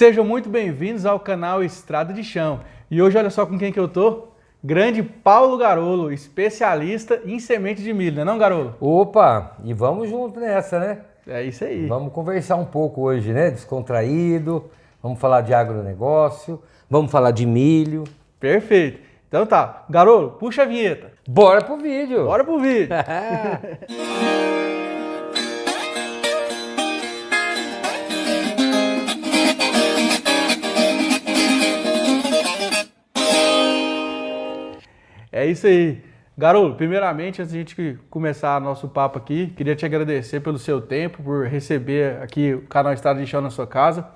[0.00, 2.60] Sejam muito bem-vindos ao canal Estrada de Chão.
[2.90, 4.28] E hoje olha só com quem que eu tô?
[4.64, 8.74] Grande Paulo Garolo, especialista em semente de milho, não é não, Garolo?
[8.80, 11.00] Opa, e vamos junto nessa, né?
[11.26, 11.86] É isso aí.
[11.86, 13.50] Vamos conversar um pouco hoje, né?
[13.50, 14.70] Descontraído,
[15.02, 18.04] vamos falar de agronegócio, vamos falar de milho.
[18.40, 19.00] Perfeito.
[19.28, 21.12] Então tá, Garolo, puxa a vinheta.
[21.28, 22.24] Bora pro vídeo!
[22.24, 22.88] Bora pro vídeo.
[35.40, 36.02] É isso aí.
[36.36, 40.82] Garolo, primeiramente, antes de a gente começar nosso papo aqui, queria te agradecer pelo seu
[40.82, 44.06] tempo, por receber aqui o canal Estado de Chão na sua casa.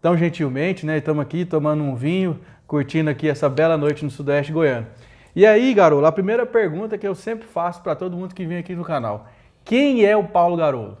[0.00, 0.98] Tão gentilmente, né?
[0.98, 4.86] Estamos aqui tomando um vinho, curtindo aqui essa bela noite no Sudeste Goiano.
[5.34, 8.58] E aí, Garolo, a primeira pergunta que eu sempre faço para todo mundo que vem
[8.58, 9.26] aqui no canal:
[9.64, 10.96] quem é o Paulo Garolo?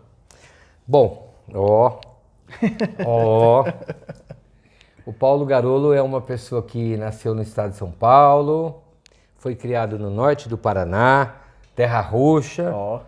[0.84, 2.00] Bom, ó,
[3.06, 3.64] ó.
[5.06, 8.82] O Paulo Garolo é uma pessoa que nasceu no estado de São Paulo,
[9.38, 11.34] foi criado no norte do Paraná,
[11.74, 13.00] terra roxa, Ó,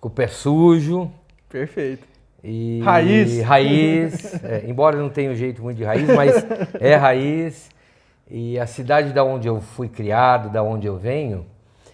[0.00, 1.10] com o pé sujo.
[1.48, 2.06] perfeito.
[2.42, 3.40] E Raiz.
[3.42, 4.44] Raiz.
[4.44, 6.34] é, embora não tenha um jeito muito de raiz, mas
[6.78, 7.70] é raiz.
[8.30, 11.46] E a cidade da onde eu fui criado, da onde eu venho,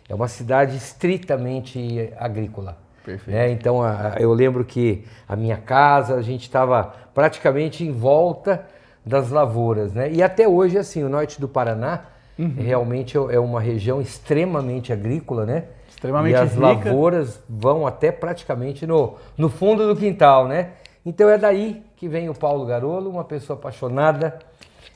[0.08, 2.78] é uma cidade estritamente agrícola.
[3.04, 3.34] Perfeito.
[3.34, 3.50] né?
[3.50, 8.66] Então a- eu lembro que a minha casa, a gente estava praticamente em volta
[9.06, 9.92] das lavouras.
[9.94, 10.10] Né?
[10.12, 12.02] E até hoje, assim, o norte do Paraná
[12.38, 12.54] Uhum.
[12.56, 15.64] realmente é é uma região extremamente agrícola, né?
[15.88, 16.60] Extremamente e as rica.
[16.60, 20.70] lavouras vão até praticamente no, no fundo do quintal, né?
[21.04, 24.38] Então é daí que vem o Paulo Garolo, uma pessoa apaixonada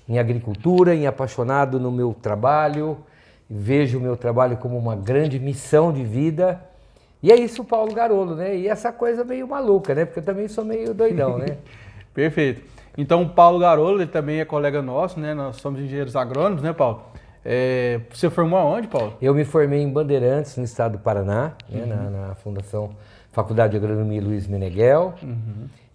[0.08, 2.98] em agricultura, em apaixonado no meu trabalho,
[3.48, 6.60] vejo o meu trabalho como uma grande missão de vida.
[7.22, 8.54] E é isso o Paulo Garolo, né?
[8.56, 10.04] E essa coisa meio maluca, né?
[10.04, 11.56] Porque eu também sou meio doidão, né?
[12.12, 12.62] Perfeito.
[12.96, 15.34] Então, o Paulo Garolo, ele também é colega nosso, né?
[15.34, 17.02] Nós somos engenheiros agrônomos, né, Paulo?
[17.44, 19.14] É, você formou aonde, Paulo?
[19.20, 22.90] Eu me formei em Bandeirantes, no estado do Paraná, né, na, na Fundação
[23.32, 25.14] Faculdade de Agronomia Luiz Meneghel.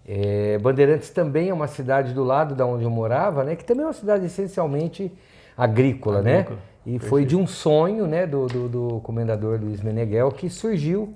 [0.07, 3.83] É, Bandeirantes também é uma cidade do lado da onde eu morava, né, que também
[3.83, 5.11] é uma cidade essencialmente
[5.57, 6.61] agrícola, Agrícola, né?
[6.85, 11.13] E foi de um sonho né, do, do, do comendador Luiz Meneghel que surgiu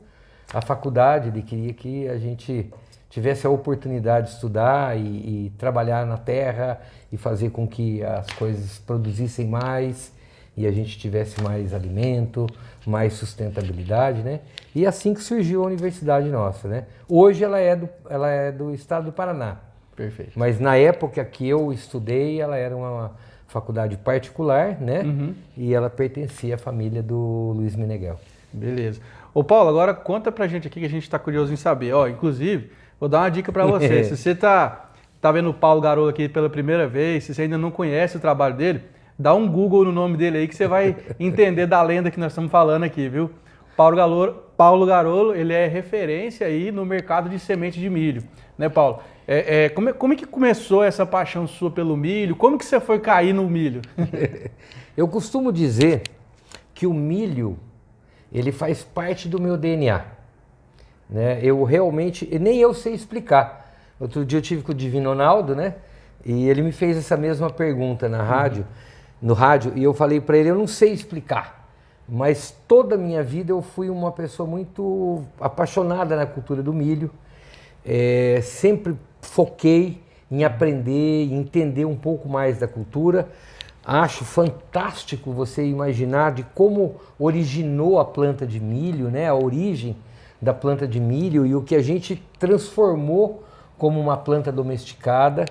[0.53, 1.29] a faculdade.
[1.29, 2.69] Ele queria que a gente
[3.09, 5.01] tivesse a oportunidade de estudar e,
[5.45, 10.12] e trabalhar na terra e fazer com que as coisas produzissem mais
[10.55, 12.47] e a gente tivesse mais alimento,
[12.85, 14.41] mais sustentabilidade, né?
[14.75, 16.85] E assim que surgiu a universidade nossa, né?
[17.07, 19.57] Hoje ela é do, ela é do estado do Paraná,
[19.95, 20.33] Perfeito.
[20.35, 23.15] mas na época que eu estudei, ela era uma
[23.47, 25.03] faculdade particular, né?
[25.55, 28.19] E ela pertencia à família do Luiz Meneghel.
[28.51, 28.99] Beleza.
[29.33, 31.93] Ô, Paulo, agora conta pra gente aqui que a gente tá curioso em saber.
[31.93, 34.03] Ó, inclusive, vou dar uma dica pra você.
[34.05, 37.57] se você tá, tá vendo o Paulo Garolo aqui pela primeira vez, se você ainda
[37.57, 38.81] não conhece o trabalho dele,
[39.17, 42.31] dá um Google no nome dele aí que você vai entender da lenda que nós
[42.31, 43.31] estamos falando aqui, viu?
[43.75, 48.23] Paulo Garolo, Paulo Garolo, ele é referência aí no mercado de semente de milho,
[48.57, 48.99] né, Paulo?
[49.27, 52.35] É, é, como, é, como é que começou essa paixão sua pelo milho?
[52.35, 53.81] Como que você foi cair no milho?
[54.95, 56.03] Eu costumo dizer
[56.73, 57.57] que o milho
[58.31, 60.03] ele faz parte do meu DNA.
[61.09, 61.39] Né?
[61.43, 63.71] Eu realmente, nem eu sei explicar.
[63.99, 65.75] Outro dia eu tive com o Divino Ronaldo, né?
[66.25, 68.65] E ele me fez essa mesma pergunta na rádio,
[69.23, 71.65] no rádio, e eu falei para ele, eu não sei explicar,
[72.09, 77.09] mas toda a minha vida eu fui uma pessoa muito apaixonada na cultura do milho.
[77.85, 83.29] É, sempre foquei em aprender, em entender um pouco mais da cultura.
[83.85, 89.29] Acho fantástico você imaginar de como originou a planta de milho, né?
[89.29, 89.95] A origem
[90.41, 93.43] da planta de milho e o que a gente transformou
[93.77, 95.45] como uma planta domesticada.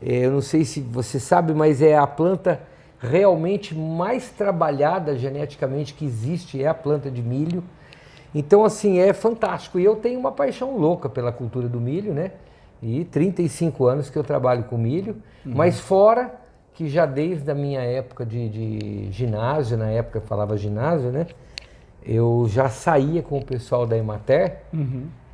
[0.00, 2.60] É, eu não sei se você sabe, mas é a planta
[3.08, 7.62] realmente mais trabalhada geneticamente que existe é a planta de milho.
[8.34, 9.78] Então, assim, é fantástico.
[9.78, 12.32] E eu tenho uma paixão louca pela cultura do milho, né?
[12.82, 16.34] E 35 anos que eu trabalho com milho, mas fora
[16.74, 21.26] que já desde a minha época de, de ginásio, na época falava ginásio, né?
[22.04, 24.58] Eu já saía com o pessoal da Emater.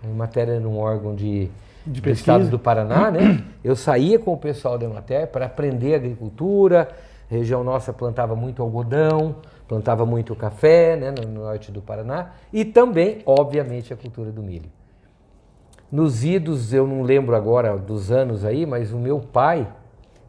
[0.04, 1.50] A Emater era um órgão de,
[1.84, 3.42] De do estado do Paraná, né?
[3.64, 6.88] Eu saía com o pessoal da Emater para aprender agricultura.
[7.32, 9.36] Região nossa plantava muito algodão,
[9.66, 12.32] plantava muito café, né, no norte do Paraná.
[12.52, 14.70] E também, obviamente, a cultura do milho.
[15.90, 19.66] Nos idos, eu não lembro agora dos anos aí, mas o meu pai,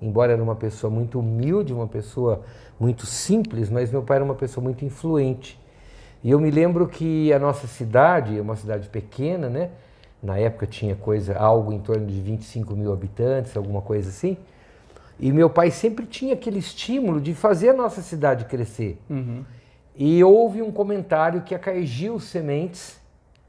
[0.02, 2.42] embora era uma pessoa muito humilde, uma pessoa
[2.80, 5.60] muito simples, mas meu pai era uma pessoa muito influente.
[6.24, 9.72] E eu me lembro que a nossa cidade, é uma cidade pequena, né?
[10.22, 14.38] Na época tinha coisa, algo em torno de 25 mil habitantes, alguma coisa assim.
[15.20, 19.00] E meu pai sempre tinha aquele estímulo de fazer a nossa cidade crescer.
[19.96, 23.00] E houve um comentário que a Cargill Sementes,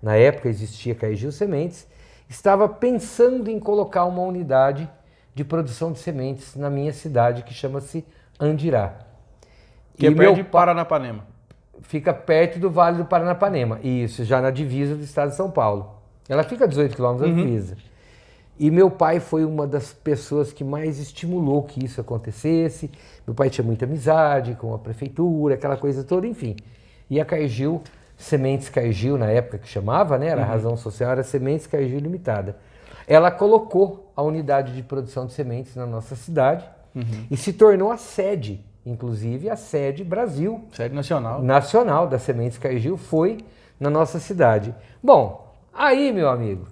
[0.02, 1.86] na época existia Cargill Sementes,
[2.28, 4.88] estava pensando em colocar uma unidade
[5.34, 8.04] de produção de sementes na minha cidade que chama-se
[8.38, 8.98] Andirá.
[9.96, 11.26] Que é E perto meu de pa- Paranapanema.
[11.82, 13.80] fica perto do Vale do Paranapanema.
[13.82, 15.94] Isso, já na divisa do estado de São Paulo.
[16.28, 17.76] Ela fica a 18 quilômetros da divisa.
[18.58, 22.90] E meu pai foi uma das pessoas que mais estimulou que isso acontecesse.
[23.26, 26.54] Meu pai tinha muita amizade com a prefeitura, aquela coisa toda, enfim.
[27.10, 27.82] E a Cargill,
[28.16, 30.28] Sementes Cargill, na época que chamava, né?
[30.28, 32.56] Era a razão social, era Sementes Cargill Limitada.
[33.08, 36.64] Ela colocou a unidade de produção de sementes na nossa cidade
[37.30, 41.42] e se tornou a sede, inclusive a sede Brasil Sede nacional.
[41.42, 43.38] nacional da Sementes Cargill foi
[43.80, 44.72] na nossa cidade.
[45.02, 46.68] Bom, aí, meu amigo,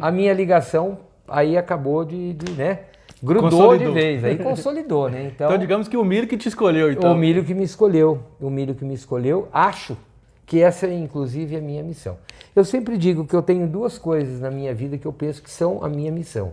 [0.00, 0.98] a minha ligação
[1.28, 2.80] aí acabou de, de, né,
[3.22, 3.88] grudou Consolidou.
[3.88, 5.30] de vez, aí consolidou, né?
[5.32, 7.12] Então, Então, digamos que o milho que te escolheu, então.
[7.12, 9.96] o milho que me escolheu, o milho que me escolheu, acho
[10.44, 12.18] que essa é inclusive a minha missão.
[12.54, 15.50] Eu sempre digo que eu tenho duas coisas na minha vida que eu penso que
[15.50, 16.52] são a minha missão.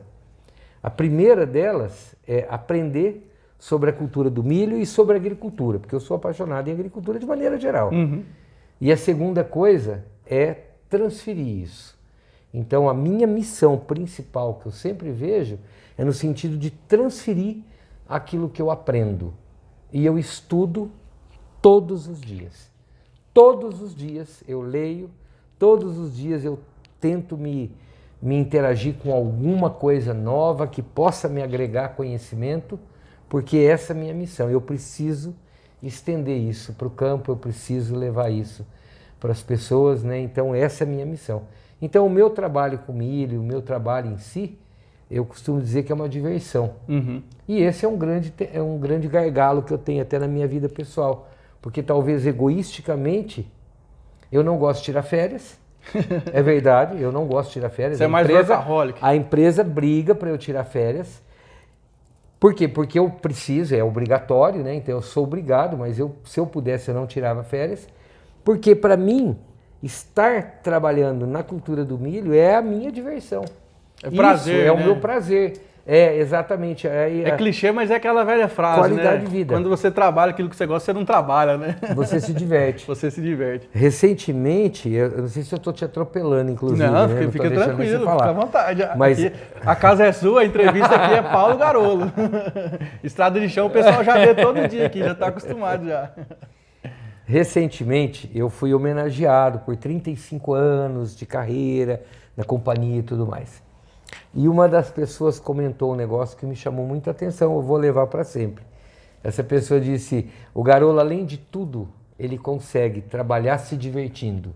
[0.81, 5.93] A primeira delas é aprender sobre a cultura do milho e sobre a agricultura, porque
[5.93, 7.91] eu sou apaixonado em agricultura de maneira geral.
[8.79, 10.55] E a segunda coisa é
[10.89, 11.98] transferir isso.
[12.53, 15.59] Então, a minha missão principal que eu sempre vejo
[15.97, 17.57] é no sentido de transferir
[18.07, 19.33] aquilo que eu aprendo.
[19.93, 20.91] E eu estudo
[21.61, 22.69] todos os dias.
[23.33, 25.09] Todos os dias eu leio,
[25.57, 26.59] todos os dias eu
[26.99, 27.71] tento me,
[28.21, 32.79] me interagir com alguma coisa nova que possa me agregar conhecimento,
[33.29, 34.49] porque essa é a minha missão.
[34.49, 35.35] Eu preciso
[35.81, 38.65] estender isso para o campo, eu preciso levar isso
[39.19, 40.19] para as pessoas, né?
[40.19, 41.43] Então essa é a minha missão.
[41.81, 44.57] Então o meu trabalho com milho, o meu trabalho em si,
[45.09, 46.75] eu costumo dizer que é uma diversão.
[46.87, 47.21] Uhum.
[47.47, 50.47] E esse é um grande é um grande gargalo que eu tenho até na minha
[50.47, 51.29] vida pessoal,
[51.61, 53.49] porque talvez egoisticamente
[54.31, 55.57] eu não gosto de tirar férias.
[56.31, 57.97] é verdade, eu não gosto de tirar férias.
[57.97, 58.99] Você é A mais empresa- workaholic.
[59.01, 61.21] A empresa briga para eu tirar férias.
[62.39, 62.67] Por quê?
[62.67, 64.75] Porque eu preciso, é obrigatório, né?
[64.75, 67.87] Então eu sou obrigado, mas eu, se eu pudesse eu não tirava férias.
[68.43, 69.37] Porque para mim,
[69.81, 73.43] estar trabalhando na cultura do milho é a minha diversão.
[74.03, 74.83] É Isso prazer, é o né?
[74.83, 75.53] meu prazer.
[75.91, 76.87] É, exatamente.
[76.87, 79.25] É, É clichê, mas é aquela velha frase, Qualidade né?
[79.25, 79.55] de vida.
[79.55, 81.77] Quando você trabalha aquilo que você gosta, você não trabalha, né?
[81.95, 82.85] Você se diverte.
[82.89, 83.67] Você se diverte.
[83.73, 86.87] Recentemente, eu não sei se eu estou te atropelando, inclusive.
[86.87, 87.15] não, né?
[87.15, 88.87] fica, tô fica tranquilo, fica à vontade.
[88.95, 89.35] Mas- Aqui,
[89.65, 92.11] a casa é sua, a entrevista aqui é Paulo Garolo.
[93.03, 96.11] Estrada de chão o pessoal já vê todo dia aqui, já está acostumado já.
[97.29, 102.03] Recentemente, eu fui homenageado por 35 anos de carreira
[102.35, 103.61] na companhia e tudo mais.
[104.33, 108.07] E uma das pessoas comentou um negócio que me chamou muita atenção, eu vou levar
[108.07, 108.63] para sempre.
[109.23, 111.87] Essa pessoa disse: o Garolo, além de tudo,
[112.17, 114.51] ele consegue trabalhar se divertindo.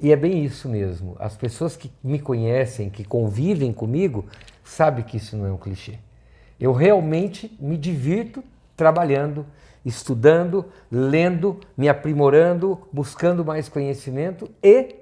[0.00, 1.16] E é bem isso mesmo.
[1.18, 4.24] As pessoas que me conhecem, que convivem comigo,
[4.64, 5.98] sabem que isso não é um clichê.
[6.58, 8.42] Eu realmente me divirto
[8.74, 9.44] trabalhando,
[9.88, 14.96] estudando, lendo, me aprimorando, buscando mais conhecimento e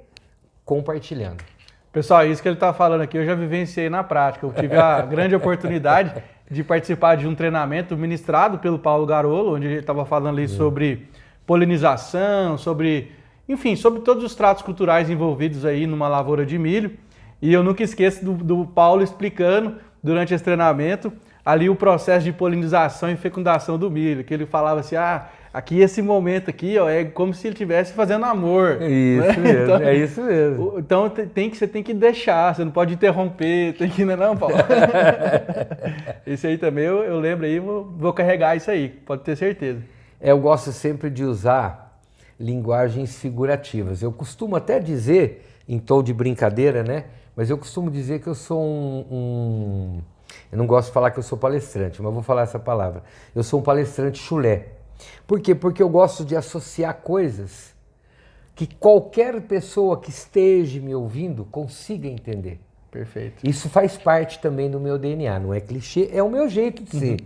[0.65, 1.43] compartilhando.
[1.93, 4.47] Pessoal, isso que ele está falando aqui, eu já vivenciei na prática.
[4.47, 9.67] Eu tive a grande oportunidade de participar de um treinamento ministrado pelo Paulo Garolo, onde
[9.67, 11.09] ele estava falando ali sobre
[11.45, 13.13] polinização, sobre,
[13.49, 16.97] enfim, sobre todos os tratos culturais envolvidos aí numa lavoura de milho.
[17.43, 21.13] E eu nunca esqueço do, do Paulo explicando durante esse treinamento
[21.47, 25.79] ali o processo de polinização e fecundação do milho, que ele falava assim, ah, aqui
[25.81, 28.83] esse momento aqui, ó, é como se ele estivesse fazendo amor.
[28.83, 29.53] É isso né?
[29.53, 30.75] mesmo, Então, é isso mesmo.
[30.77, 34.15] Então te- tem que, você tem que deixar, você não pode interromper, tem que, não,
[34.15, 34.57] é não Paulo?
[36.27, 39.79] Esse aí também eu, eu lembro aí, vou, vou carregar isso aí, pode ter certeza.
[40.21, 41.97] É, Eu gosto sempre de usar
[42.41, 44.03] linguagens figurativas.
[44.03, 47.05] Eu costumo até dizer, em tom de brincadeira, né?
[47.37, 50.01] Mas eu costumo dizer que eu sou um, um-
[50.51, 53.03] Eu não gosto de falar que eu sou palestrante, mas vou falar essa palavra.
[53.35, 54.69] Eu sou um palestrante chulé.
[55.27, 55.55] Por quê?
[55.55, 57.75] Porque eu gosto de associar coisas
[58.55, 62.59] que qualquer pessoa que esteja me ouvindo consiga entender.
[62.91, 63.47] Perfeito.
[63.47, 66.99] Isso faz parte também do meu DNA, não é clichê, é o meu jeito de
[66.99, 67.21] ser.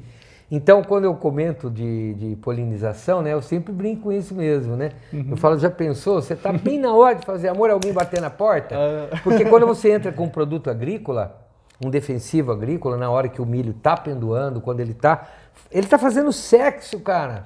[0.51, 4.91] Então, quando eu comento de, de polinização, né, eu sempre brinco com isso mesmo, né?
[5.13, 6.21] Eu falo, já pensou?
[6.21, 8.75] Você está bem na hora de fazer amor, alguém bater na porta?
[9.23, 11.41] Porque quando você entra com um produto agrícola,
[11.85, 15.27] um defensivo agrícola, na hora que o milho está pendoando, quando ele está...
[15.71, 17.45] Ele está fazendo sexo, cara.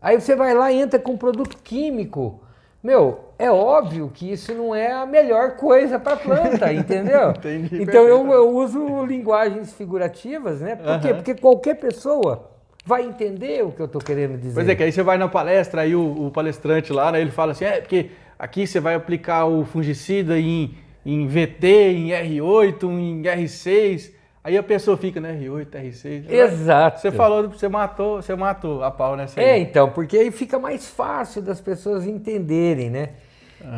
[0.00, 2.40] Aí você vai lá e entra com um produto químico.
[2.82, 7.30] Meu, é óbvio que isso não é a melhor coisa para planta, entendeu?
[7.30, 10.76] Entendi então eu, eu uso linguagens figurativas, né?
[10.76, 11.08] Por quê?
[11.08, 11.14] Aham.
[11.16, 12.50] Porque qualquer pessoa
[12.86, 14.54] vai entender o que eu estou querendo dizer.
[14.54, 17.30] Pois é, que aí você vai na palestra, aí o, o palestrante lá, né, ele
[17.30, 20.74] fala assim, é, porque aqui você vai aplicar o fungicida em,
[21.10, 24.12] em VT, em R8, em R6,
[24.44, 26.30] aí a pessoa fica, né, R8, R6.
[26.30, 27.00] Exato.
[27.00, 30.86] Você falou, você matou, você matou a pau nessa É, então, porque aí fica mais
[30.86, 33.10] fácil das pessoas entenderem, né?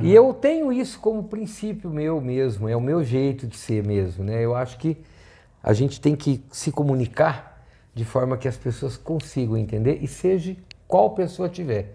[0.02, 4.24] E eu tenho isso como princípio meu mesmo, é o meu jeito de ser mesmo,
[4.24, 4.44] né?
[4.44, 4.96] Eu acho que
[5.62, 10.56] a gente tem que se comunicar de forma que as pessoas consigam entender e seja
[10.86, 11.94] qual pessoa tiver.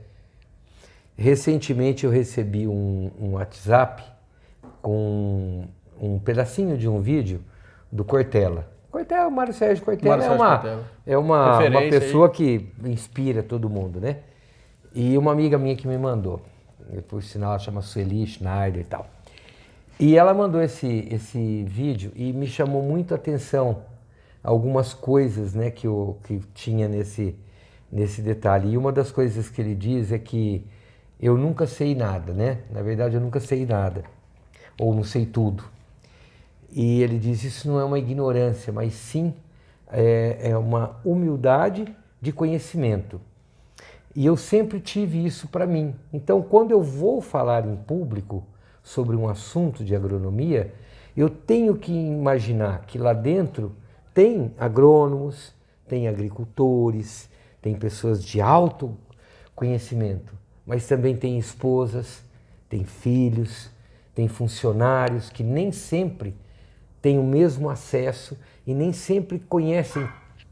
[1.17, 4.14] Recentemente eu recebi um, um WhatsApp
[4.85, 5.63] com
[5.99, 7.41] um pedacinho de um vídeo
[7.91, 8.69] do Cortella.
[8.91, 10.83] Cortella, Mário Sérgio Cortella Mário é Sérgio uma, Cortella.
[11.07, 11.89] é uma, uma Referência aí.
[11.89, 14.17] pessoa que inspira todo mundo, né?
[14.93, 16.39] E uma amiga minha que me mandou,
[17.07, 19.07] por sinal ela chama Sueli Schneider e tal.
[19.99, 23.81] E ela mandou esse, esse vídeo e me chamou muito a atenção
[24.43, 27.35] algumas coisas né, que, eu, que tinha nesse,
[27.91, 28.73] nesse detalhe.
[28.73, 30.63] E uma das coisas que ele diz é que
[31.19, 32.59] eu nunca sei nada, né?
[32.69, 34.03] Na verdade, eu nunca sei nada.
[34.79, 35.63] Ou não sei tudo.
[36.71, 39.33] E ele diz: isso não é uma ignorância, mas sim
[39.87, 41.87] é, é uma humildade
[42.21, 43.21] de conhecimento.
[44.15, 45.93] E eu sempre tive isso para mim.
[46.11, 48.43] Então, quando eu vou falar em público
[48.81, 50.73] sobre um assunto de agronomia,
[51.15, 53.73] eu tenho que imaginar que lá dentro
[54.13, 55.53] tem agrônomos,
[55.87, 57.29] tem agricultores,
[57.61, 58.95] tem pessoas de alto
[59.55, 60.33] conhecimento,
[60.65, 62.23] mas também tem esposas,
[62.69, 63.69] tem filhos,
[64.15, 66.33] tem funcionários que nem sempre
[67.01, 70.07] têm o mesmo acesso e nem sempre conhecem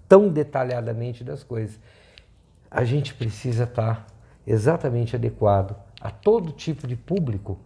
[0.07, 1.79] tão detalhadamente das coisas.
[2.69, 4.05] A gente precisa estar
[4.45, 7.57] exatamente adequado a todo tipo de público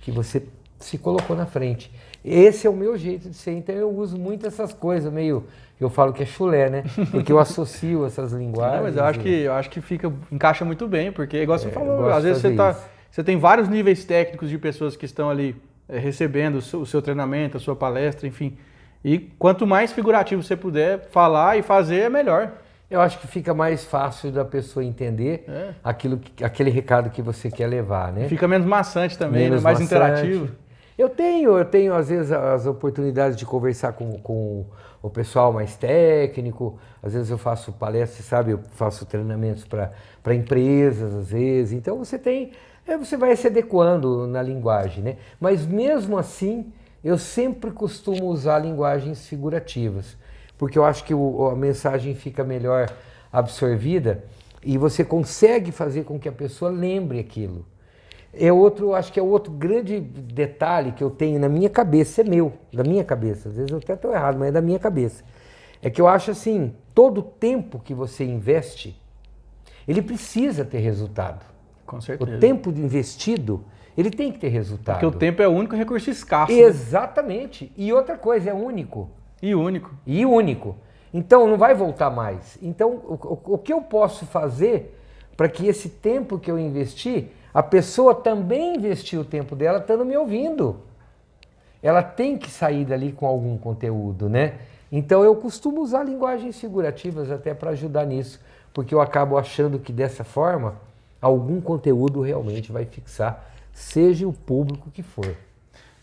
[0.00, 0.46] que você
[0.78, 1.90] se colocou na frente.
[2.24, 5.46] Esse é o meu jeito de ser, então eu uso muito essas coisas, meio.
[5.80, 6.84] Eu falo que é chulé, né?
[7.10, 8.76] Porque eu associo essas linguagens.
[8.78, 11.68] Não, mas eu acho que eu acho que fica encaixa muito bem, porque igual você
[11.68, 12.80] É, falou, às vezes você tá, isso.
[13.10, 15.56] Você tem vários níveis técnicos de pessoas que estão ali
[15.88, 18.56] é, recebendo o seu, o seu treinamento, a sua palestra, enfim.
[19.04, 22.52] E quanto mais figurativo você puder falar e fazer, é melhor.
[22.90, 25.70] Eu acho que fica mais fácil da pessoa entender É.
[25.84, 28.28] aquilo que- aquele recado que você quer levar, né?
[28.28, 29.48] Fica menos maçante também, né?
[29.50, 29.94] Menos mais maçante.
[29.94, 30.48] interativo.
[30.96, 34.64] Eu tenho, eu tenho às vezes as oportunidades de conversar com, com
[35.00, 41.14] o pessoal mais técnico, às vezes eu faço palestras, sabe, eu faço treinamentos para empresas,
[41.14, 42.50] às vezes, então você tem,
[42.88, 45.16] é, você vai se adequando na linguagem, né?
[45.38, 46.72] Mas mesmo assim,
[47.04, 50.16] eu sempre costumo usar linguagens figurativas,
[50.56, 52.90] porque eu acho que o- a mensagem fica melhor
[53.32, 54.24] absorvida
[54.64, 57.64] e você consegue fazer com que a pessoa lembre aquilo.
[58.32, 62.24] É outro, acho que é outro grande detalhe que eu tenho na minha cabeça, é
[62.24, 63.48] meu, da minha cabeça.
[63.48, 65.24] Às vezes eu até estou errado, mas é da minha cabeça.
[65.82, 69.00] É que eu acho assim, todo tempo que você investe,
[69.86, 71.44] ele precisa ter resultado.
[71.88, 72.38] Com O certeza.
[72.38, 73.64] tempo de investido,
[73.96, 75.00] ele tem que ter resultado.
[75.00, 76.58] Porque o tempo é o único recurso escasso né?
[76.60, 77.72] Exatamente.
[77.76, 79.08] E outra coisa, é único.
[79.42, 79.90] e único.
[80.06, 80.76] E único.
[81.12, 82.58] Então não vai voltar mais.
[82.62, 84.94] Então o, o- o que eu posso fazer
[85.36, 90.04] para que esse tempo que eu investi, a pessoa também investiu o tempo dela estando
[90.04, 90.76] me ouvindo.
[91.82, 94.54] Ela tem que sair dali com algum conteúdo, né?
[94.90, 98.40] Então eu costumo usar linguagens figurativas até para ajudar nisso,
[98.74, 100.74] porque eu acabo achando que dessa forma
[101.20, 105.34] algum conteúdo realmente vai fixar, seja o público que for.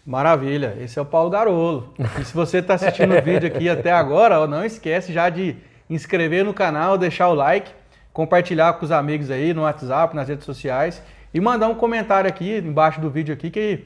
[0.06, 1.94] Maravilha, esse é o Paulo Garolo.
[2.20, 5.58] E se você está assistindo o vídeo aqui até agora, não esquece já de
[5.90, 7.72] inscrever no canal, deixar o like,
[8.14, 11.02] compartilhar com os amigos aí no WhatsApp, nas redes sociais
[11.34, 13.84] e mandar um comentário aqui embaixo do vídeo aqui que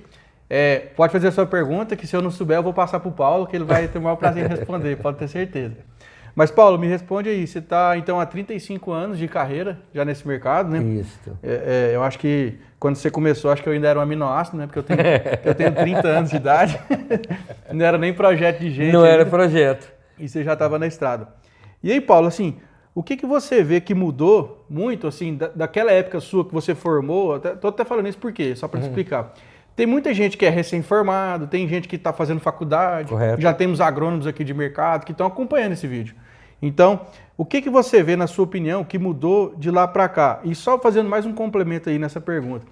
[0.49, 3.09] é, pode fazer a sua pergunta, que se eu não souber eu vou passar para
[3.09, 5.77] o Paulo, que ele vai ter o maior prazer em responder, pode ter certeza.
[6.39, 10.25] Mas Paulo, me responde aí, você está então há 35 anos de carreira já nesse
[10.25, 10.81] mercado, né?
[10.81, 11.37] Isso.
[11.43, 14.55] É, é, eu acho que quando você começou, acho que eu ainda era um aminoácido,
[14.55, 14.65] né?
[14.65, 14.99] Porque eu tenho,
[15.43, 16.79] eu tenho 30 anos de idade.
[17.73, 18.93] Não era nem projeto de gente.
[18.93, 19.91] Não era ainda, projeto.
[20.17, 21.27] E você já estava na estrada.
[21.83, 22.55] E aí, Paulo, assim,
[22.95, 26.73] o que, que você vê que mudou muito, assim, da, daquela época sua que você
[26.73, 27.35] formou?
[27.35, 28.55] Até, tô até falando isso por quê?
[28.55, 28.69] Só Uhum.
[28.69, 29.33] para te explicar.
[29.75, 33.41] Tem muita gente que é recém-formado, tem gente que está fazendo faculdade, Correto.
[33.41, 36.15] já temos agrônomos aqui de mercado que estão acompanhando esse vídeo.
[36.61, 37.01] Então,
[37.37, 40.39] o que, que você vê, na sua opinião, que mudou de lá para cá?
[40.43, 42.65] E só fazendo mais um complemento aí nessa pergunta.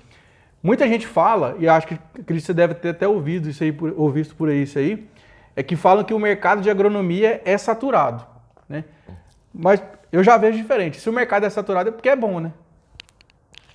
[0.62, 1.98] Muita gente fala, e acho que
[2.34, 5.08] você deve ter até ouvido isso aí, ou visto por aí isso aí,
[5.56, 8.26] é que falam que o mercado de agronomia é saturado,
[8.68, 8.84] né?
[9.54, 11.00] Mas eu já vejo diferente.
[11.00, 12.52] Se o mercado é saturado é porque é bom, né?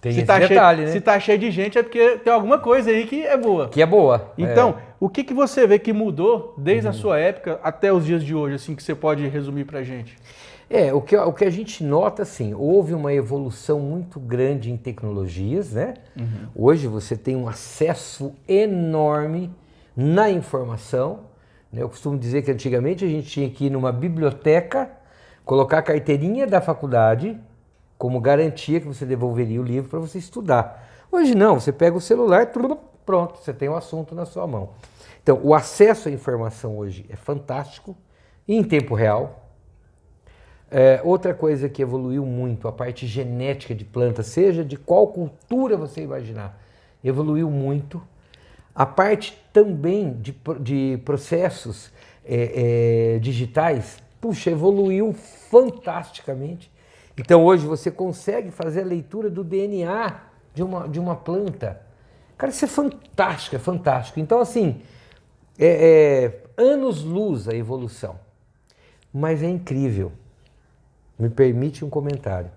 [0.01, 0.93] Tem se esse tá detalhe, cheio, né?
[0.93, 3.69] Se tá cheio de gente é porque tem alguma coisa aí que é boa.
[3.69, 4.33] Que é boa.
[4.37, 8.23] Então, o que, que você vê que mudou desde a sua época até os dias
[8.23, 10.17] de hoje, assim, que você pode resumir pra gente?
[10.71, 14.77] É, o que, o que a gente nota, assim, houve uma evolução muito grande em
[14.77, 15.95] tecnologias, né?
[16.55, 19.51] Hoje você tem um acesso enorme
[19.97, 21.25] na informação.
[21.73, 21.83] né?
[21.83, 24.89] Eu costumo dizer que antigamente a gente tinha que ir numa biblioteca,
[25.45, 27.37] colocar a carteirinha da faculdade
[27.99, 30.89] como garantia que você devolveria o livro para você estudar.
[31.11, 34.71] Hoje não, você pega o celular, tudo pronto, você tem o assunto na sua mão.
[35.23, 37.97] Então, o acesso à informação hoje é fantástico,
[38.47, 39.49] e em tempo real.
[40.71, 45.77] É, outra coisa que evoluiu muito, a parte genética de plantas, seja de qual cultura
[45.77, 46.59] você imaginar,
[47.05, 48.03] evoluiu muito.
[48.75, 51.93] A parte também de, de processos
[52.25, 56.73] é, é, digitais, puxa, evoluiu fantasticamente.
[57.19, 60.23] Então hoje você consegue fazer a leitura do DNA
[60.55, 61.83] de uma, de uma planta.
[62.43, 64.19] Cara, isso é fantástico, é fantástico.
[64.19, 64.83] Então, assim,
[65.57, 68.19] é, é anos-luz a evolução.
[69.15, 70.11] Mas é incrível.
[71.17, 72.51] Me permite um comentário.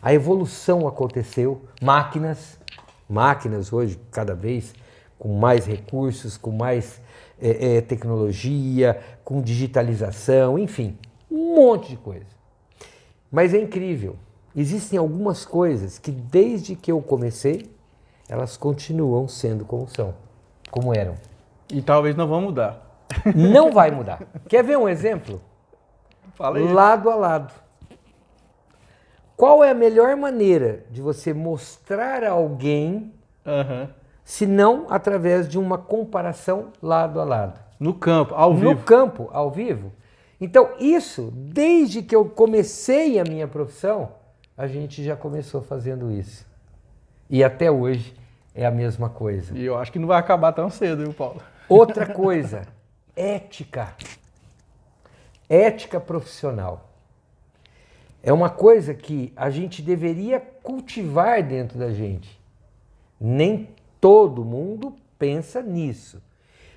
[0.00, 2.58] A evolução aconteceu, máquinas,
[3.06, 4.72] máquinas hoje cada vez
[5.18, 6.98] com mais recursos, com mais
[7.38, 10.96] eh, eh, tecnologia, com digitalização, enfim,
[11.30, 12.24] um monte de coisa.
[13.30, 14.16] Mas é incrível.
[14.56, 17.75] Existem algumas coisas que desde que eu comecei,
[18.28, 20.14] elas continuam sendo como são,
[20.70, 21.14] como eram.
[21.72, 22.82] E talvez não vão mudar.
[23.34, 24.20] Não vai mudar.
[24.48, 25.40] Quer ver um exemplo?
[26.34, 26.72] Fala aí.
[26.72, 27.52] lado a lado.
[29.36, 33.12] Qual é a melhor maneira de você mostrar a alguém,
[33.46, 33.90] Aham.
[34.24, 37.60] se não através de uma comparação lado a lado?
[37.78, 38.82] No campo, ao No vivo.
[38.84, 39.92] campo, ao vivo.
[40.40, 44.10] Então, isso, desde que eu comecei a minha profissão,
[44.56, 46.46] a gente já começou fazendo isso.
[47.28, 48.14] E até hoje
[48.54, 49.56] é a mesma coisa.
[49.56, 51.42] E eu acho que não vai acabar tão cedo, viu, Paulo?
[51.68, 52.62] Outra coisa,
[53.14, 53.94] ética.
[55.48, 56.88] Ética profissional.
[58.22, 62.40] É uma coisa que a gente deveria cultivar dentro da gente.
[63.20, 63.68] Nem
[64.00, 66.20] todo mundo pensa nisso.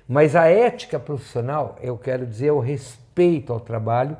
[0.06, 4.16] Mas a ética profissional, eu quero dizer, é o respeito ao trabalho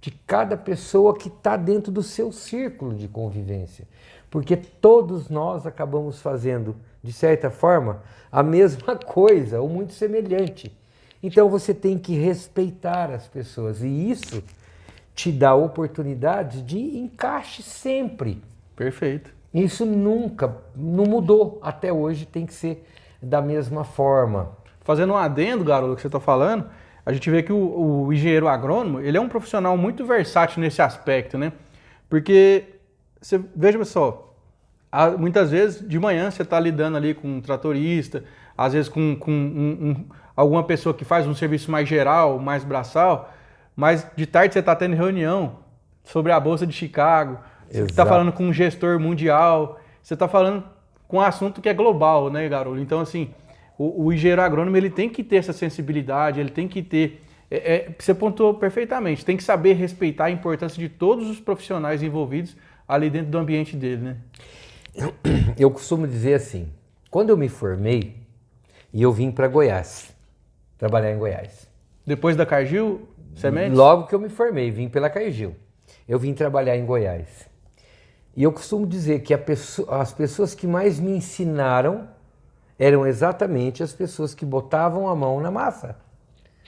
[0.00, 3.86] de cada pessoa que está dentro do seu círculo de convivência.
[4.34, 10.76] Porque todos nós acabamos fazendo, de certa forma, a mesma coisa ou muito semelhante.
[11.22, 14.42] Então você tem que respeitar as pessoas e isso
[15.14, 18.42] te dá oportunidade de encaixe sempre.
[18.74, 19.32] Perfeito.
[19.54, 21.60] Isso nunca, não mudou.
[21.62, 22.84] Até hoje tem que ser
[23.22, 24.50] da mesma forma.
[24.80, 26.68] Fazendo um adendo, garoto, que você está falando,
[27.06, 30.82] a gente vê que o, o engenheiro agrônomo, ele é um profissional muito versátil nesse
[30.82, 31.52] aspecto, né?
[32.10, 32.73] Porque,
[33.24, 34.34] você, veja só,
[34.92, 38.24] há- muitas vezes de manhã você está lidando ali com um tratorista,
[38.56, 40.04] às vezes com, com um- um-
[40.36, 43.32] alguma pessoa que faz um serviço mais geral, mais braçal,
[43.74, 45.58] mas de tarde você está tendo reunião
[46.04, 50.62] sobre a Bolsa de Chicago, você está falando com um gestor mundial, você está falando
[51.08, 52.78] com um assunto que é global, né, garoto?
[52.78, 53.30] Então, assim,
[53.78, 57.22] o, o engenheiro agrônomo ele tem que ter essa sensibilidade, ele tem que ter.
[57.50, 62.02] é, é, você pontuou perfeitamente, tem que saber respeitar a importância de todos os profissionais
[62.02, 64.16] envolvidos ali dentro do ambiente dele, né?
[65.58, 66.72] Eu costumo dizer assim:
[67.10, 68.16] quando eu me formei
[68.92, 70.14] e eu vim para Goiás,
[70.78, 71.68] trabalhar em Goiás.
[72.06, 73.76] Depois da Cargill, Sementes?
[73.76, 75.54] Logo que eu me formei, vim pela Cargill.
[76.08, 77.48] Eu vim trabalhar em Goiás.
[78.36, 82.08] E eu costumo dizer que a pesso- as pessoas que mais me ensinaram
[82.78, 85.96] eram exatamente as pessoas que botavam a mão na massa.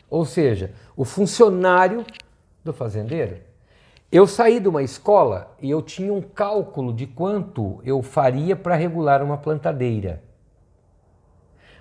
[0.08, 2.04] Ou seja, o funcionário
[2.64, 3.38] do fazendeiro.
[4.10, 8.76] Eu saí de uma escola e eu tinha um cálculo de quanto eu faria para
[8.76, 10.22] regular uma plantadeira.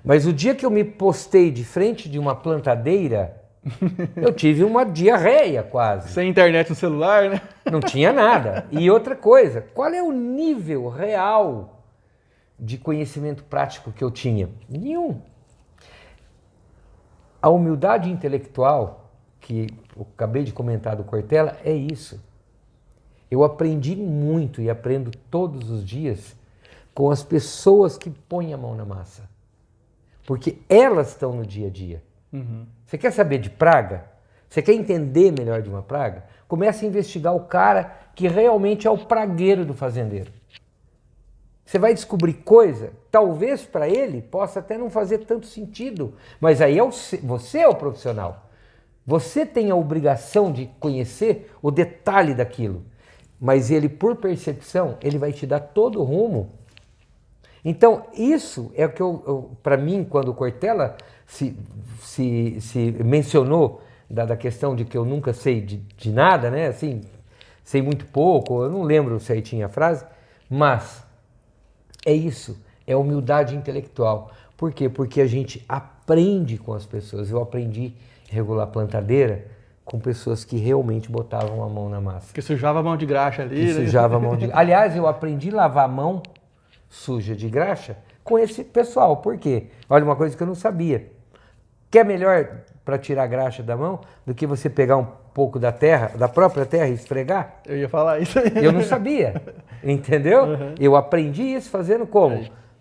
[0.04, 3.42] Mas o dia que eu me postei de frente de uma plantadeira,
[4.16, 6.10] eu tive uma diarreia quase.
[6.10, 7.42] Sem internet no celular, né?
[7.72, 8.66] Não tinha nada.
[8.72, 11.84] E outra coisa, qual é o nível real
[12.58, 14.50] de conhecimento prático que eu tinha?
[14.68, 15.22] Nenhum.
[17.40, 22.22] A humildade intelectual, que eu acabei de comentar do Cortella, é isso.
[23.30, 26.36] Eu aprendi muito e aprendo todos os dias
[26.94, 29.24] com as pessoas que põem a mão na massa.
[30.26, 32.04] Porque elas estão no dia a dia.
[32.86, 34.06] Você quer saber de praga?
[34.50, 36.26] Você quer entender melhor de uma praga?
[36.48, 40.32] Comece a investigar o cara que realmente é o pragueiro do fazendeiro.
[41.66, 46.78] Você vai descobrir coisa, talvez para ele possa até não fazer tanto sentido, mas aí
[46.78, 46.92] é o,
[47.24, 48.45] você é o profissional.
[49.06, 52.84] Você tem a obrigação de conhecer o detalhe daquilo,
[53.40, 56.50] mas ele, por percepção, ele vai te dar todo o rumo
[57.64, 61.56] Então, isso é o que eu, eu para mim, quando Cortella se,
[62.02, 66.68] se, se mencionou da, da, questão de que eu nunca sei de, de nada, né?
[66.68, 67.02] Assim,
[67.64, 70.06] sei muito pouco, eu não lembro se aí tinha a frase,
[70.50, 71.04] mas
[72.06, 74.32] é isso, é humildade intelectual.
[74.56, 74.88] Por quê?
[74.88, 77.30] Porque a gente aprende com as pessoas.
[77.30, 77.94] Eu aprendi
[78.36, 79.48] regular plantadeira
[79.86, 82.34] com pessoas que realmente botavam a mão na massa.
[82.34, 83.56] Que sujava a mão de graxa ali.
[83.56, 83.86] Que né?
[83.86, 86.22] sujava a mão de Aliás, eu aprendi a lavar a mão
[86.90, 89.18] suja de graxa com esse pessoal.
[89.18, 89.68] Por quê?
[89.90, 91.12] Olha uma coisa que eu não sabia.
[91.90, 92.48] Quer melhor
[92.84, 96.66] para tirar graxa da mão do que você pegar um pouco da terra, da própria
[96.66, 97.62] terra e esfregar?
[97.66, 98.52] Eu ia falar isso aí.
[98.64, 99.42] Eu não sabia,
[99.84, 100.44] entendeu?
[100.44, 100.76] Uhum.
[100.80, 102.36] Eu aprendi isso fazendo como?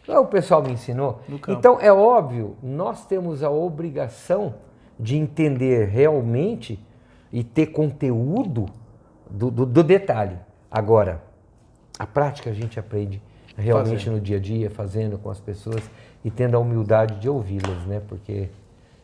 [0.09, 0.19] É.
[0.19, 1.21] O pessoal me ensinou.
[1.49, 4.55] Então é óbvio, nós temos a obrigação
[4.99, 6.79] de entender realmente
[7.33, 8.67] e ter conteúdo
[9.29, 10.37] do, do, do detalhe.
[10.71, 11.23] Agora,
[11.99, 13.21] a prática a gente aprende
[13.57, 14.15] realmente fazendo.
[14.15, 15.83] no dia a dia, fazendo com as pessoas
[16.25, 18.01] e tendo a humildade de ouvi-las, né?
[18.07, 18.49] Porque.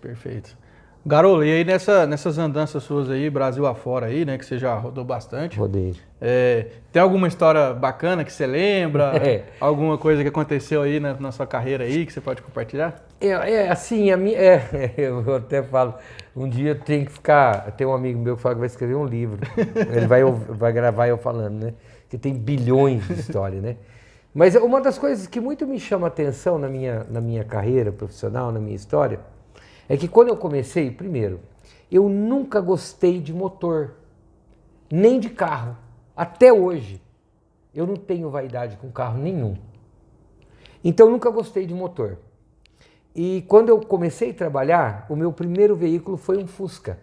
[0.00, 0.57] Perfeito.
[1.04, 4.74] Garolo, e aí nessa, nessas andanças suas aí, Brasil afora aí, né, que você já
[4.74, 5.58] rodou bastante.
[5.58, 5.94] Rodei.
[6.20, 9.12] É, tem alguma história bacana que você lembra?
[9.20, 9.44] É.
[9.60, 13.04] Alguma coisa que aconteceu aí na, na, sua carreira aí que você pode compartilhar?
[13.20, 15.94] É, é assim, a minha, é, eu até falo,
[16.34, 19.04] um dia tem que ficar, tem um amigo meu que fala que vai escrever um
[19.04, 19.40] livro,
[19.94, 21.74] ele vai, vai gravar eu falando, né,
[22.08, 23.76] que tem bilhões de histórias, né.
[24.34, 28.52] Mas uma das coisas que muito me chama atenção na minha, na minha carreira profissional,
[28.52, 29.18] na minha história,
[29.90, 31.40] é que quando eu comecei, primeiro,
[31.90, 33.96] eu nunca gostei de motor,
[34.88, 35.76] nem de carro.
[36.16, 37.03] Até hoje,
[37.74, 39.57] eu não tenho vaidade com carro nenhum.
[40.85, 42.18] Então, eu nunca gostei de motor.
[43.16, 46.96] E quando eu comecei a trabalhar, o meu primeiro veículo foi um Fusca.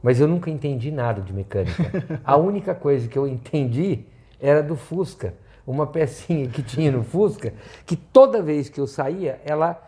[0.00, 1.82] Mas eu nunca entendi nada de mecânica.
[2.22, 4.04] A única coisa que eu entendi
[4.38, 5.34] era do Fusca.
[5.66, 7.52] Uma pecinha que tinha no Fusca,
[7.84, 9.82] que toda vez que eu saía, ela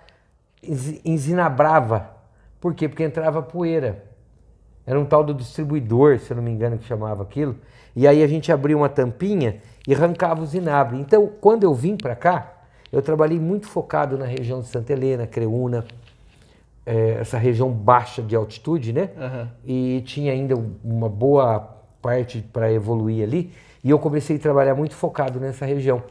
[1.04, 2.10] enzinabrava.
[2.60, 2.88] Por quê?
[2.88, 4.04] Porque entrava poeira.
[4.86, 7.56] Era um tal do distribuidor, se eu não me engano, que chamava aquilo.
[7.94, 10.98] E aí a gente abria uma tampinha e arrancava o zinabre.
[10.98, 12.52] Então, quando eu vim para cá,
[12.92, 15.84] eu trabalhei muito focado na região de Santa Helena, Creúna,
[16.84, 19.10] é, essa região baixa de altitude, né?
[19.16, 19.48] Uhum.
[19.64, 21.60] E tinha ainda uma boa
[22.00, 23.52] parte para evoluir ali.
[23.82, 26.02] E eu comecei a trabalhar muito focado nessa região.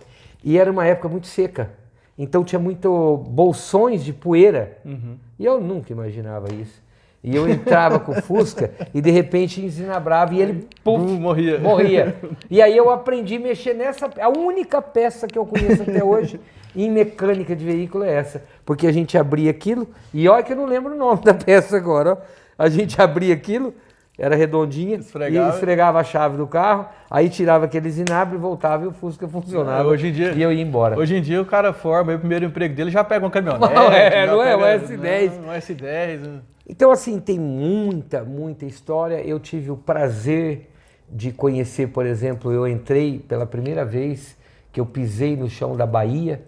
[0.44, 1.72] E era uma época muito seca.
[2.18, 4.78] Então tinha muito bolsões de poeira.
[4.86, 5.18] Uhum.
[5.38, 6.84] E eu nunca imaginava isso.
[7.24, 11.58] E eu entrava com o Fusca e de repente ensinabrava e ele pum, morria.
[11.58, 12.16] morria.
[12.52, 14.08] E aí eu aprendi a mexer nessa.
[14.22, 16.40] A única peça que eu conheço até hoje
[16.76, 18.44] em mecânica de veículo é essa.
[18.64, 21.76] Porque a gente abria aquilo, e olha que eu não lembro o nome da peça
[21.76, 22.14] agora.
[22.14, 22.18] Ó.
[22.58, 23.74] A gente abria aquilo,
[24.18, 25.48] era redondinha, esfregava.
[25.48, 29.88] e esfregava a chave do carro, aí tirava aquele zinabre, voltava e o Fusca funcionava.
[29.88, 30.98] Hoje em dia, e eu ia embora.
[30.98, 33.74] Hoje em dia o cara forma, o primeiro emprego dele já pega um caminhonete.
[33.74, 35.32] Não é, não é, o S10.
[35.38, 36.40] Não, um S10.
[36.68, 39.22] Então assim, tem muita, muita história.
[39.22, 40.70] Eu tive o prazer
[41.10, 44.36] de conhecer, por exemplo, eu entrei pela primeira vez
[44.72, 46.42] que eu pisei no chão da Bahia,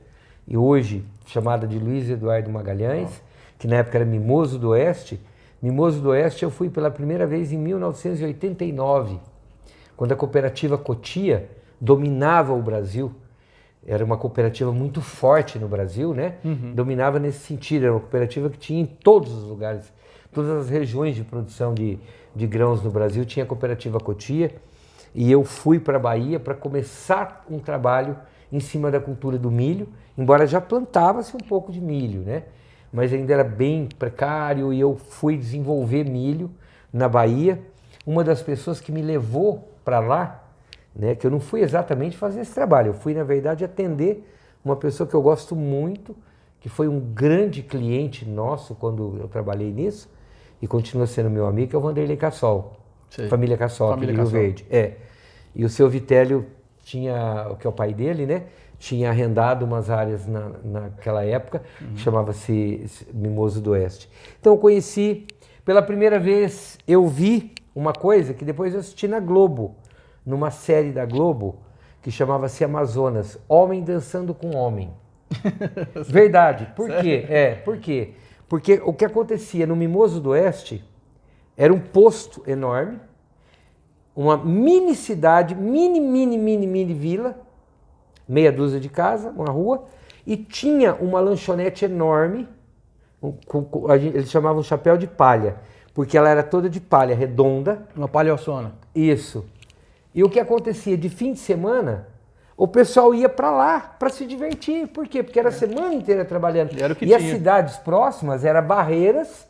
[0.47, 3.21] e hoje chamada de Luiz Eduardo Magalhães,
[3.59, 5.19] que na época era Mimoso do Oeste,
[5.61, 9.19] Mimoso do Oeste eu fui pela primeira vez em 1989,
[9.95, 11.49] quando a cooperativa Cotia
[11.81, 13.11] dominava o Brasil.
[13.85, 16.35] Era uma cooperativa muito forte no Brasil, né?
[16.43, 16.73] Uhum.
[16.75, 19.91] Dominava nesse sentido, era uma cooperativa que tinha em todos os lugares,
[20.31, 21.97] todas as regiões de produção de,
[22.35, 24.53] de grãos no Brasil, tinha a cooperativa Cotia.
[25.15, 28.17] E eu fui para a Bahia para começar um trabalho
[28.51, 32.43] em cima da cultura do milho, embora já plantava-se um pouco de milho, né?
[32.91, 36.49] Mas ainda era bem precário e eu fui desenvolver milho
[36.91, 37.59] na Bahia.
[38.05, 40.43] Uma das pessoas que me levou para lá,
[40.95, 44.27] né, que eu não fui exatamente fazer esse trabalho, eu fui na verdade atender
[44.63, 46.15] uma pessoa que eu gosto muito,
[46.59, 50.09] que foi um grande cliente nosso quando eu trabalhei nisso
[50.61, 52.77] e continua sendo meu amigo, que é o Vanderlei Cassol.
[53.09, 53.27] Sim.
[53.29, 54.65] Família Cassol, Família aqui Rio Verde.
[54.69, 54.95] É.
[55.55, 56.45] E o seu Vitélio
[56.83, 58.43] tinha, que é o pai dele, né?
[58.79, 61.93] Tinha arrendado umas áreas na, naquela época, uhum.
[61.93, 64.09] que chamava-se Mimoso do Oeste.
[64.39, 65.25] Então eu conheci,
[65.65, 69.75] pela primeira vez, eu vi uma coisa que depois eu assisti na Globo,
[70.25, 71.59] numa série da Globo,
[72.01, 74.91] que chamava-se Amazonas, Homem Dançando com Homem.
[76.07, 76.71] Verdade.
[76.75, 77.03] Por Sério?
[77.03, 77.25] quê?
[77.29, 78.13] É, por quê?
[78.47, 80.83] Porque o que acontecia no Mimoso do Oeste
[81.55, 82.99] era um posto enorme,
[84.15, 87.46] uma mini cidade, mini, mini, mini, mini vila,
[88.27, 89.85] meia dúzia de casa, uma rua,
[90.25, 92.47] e tinha uma lanchonete enorme,
[94.13, 95.55] eles chamavam chapéu de palha,
[95.93, 97.87] porque ela era toda de palha, redonda.
[97.95, 98.73] Uma palha alçona.
[98.93, 99.45] Isso.
[100.13, 102.07] E o que acontecia de fim de semana,
[102.55, 104.87] o pessoal ia para lá para se divertir.
[104.87, 105.23] Por quê?
[105.23, 106.71] Porque era a semana inteira trabalhando.
[106.73, 109.47] E e as cidades próximas eram Barreiras,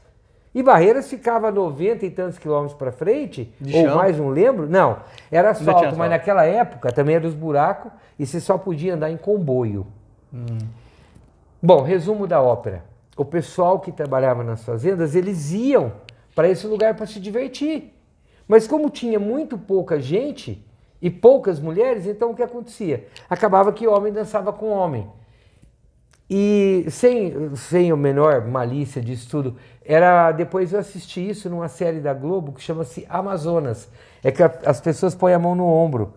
[0.57, 3.95] e Barreiras ficava 90 e tantos quilômetros para frente, De ou chão?
[3.95, 4.67] mais, não lembro.
[4.67, 4.97] Não,
[5.31, 5.97] era asfalto, asfalto.
[5.99, 9.85] mas naquela época também era os buracos e você só podia andar em comboio.
[11.61, 12.83] Bom, resumo da ópera.
[13.15, 15.91] O pessoal que trabalhava nas fazendas, eles iam
[16.35, 17.93] para esse lugar para se divertir.
[18.47, 20.65] Mas como tinha muito pouca gente
[20.99, 23.07] e poucas mulheres, então o que acontecia?
[23.29, 25.07] Acabava que homem dançava com homem.
[26.29, 31.99] E sem, sem o menor malícia disso tudo, era depois eu assisti isso numa série
[31.99, 33.89] da Globo que chama-se Amazonas.
[34.23, 36.13] É que a- as pessoas põem a mão no ombro.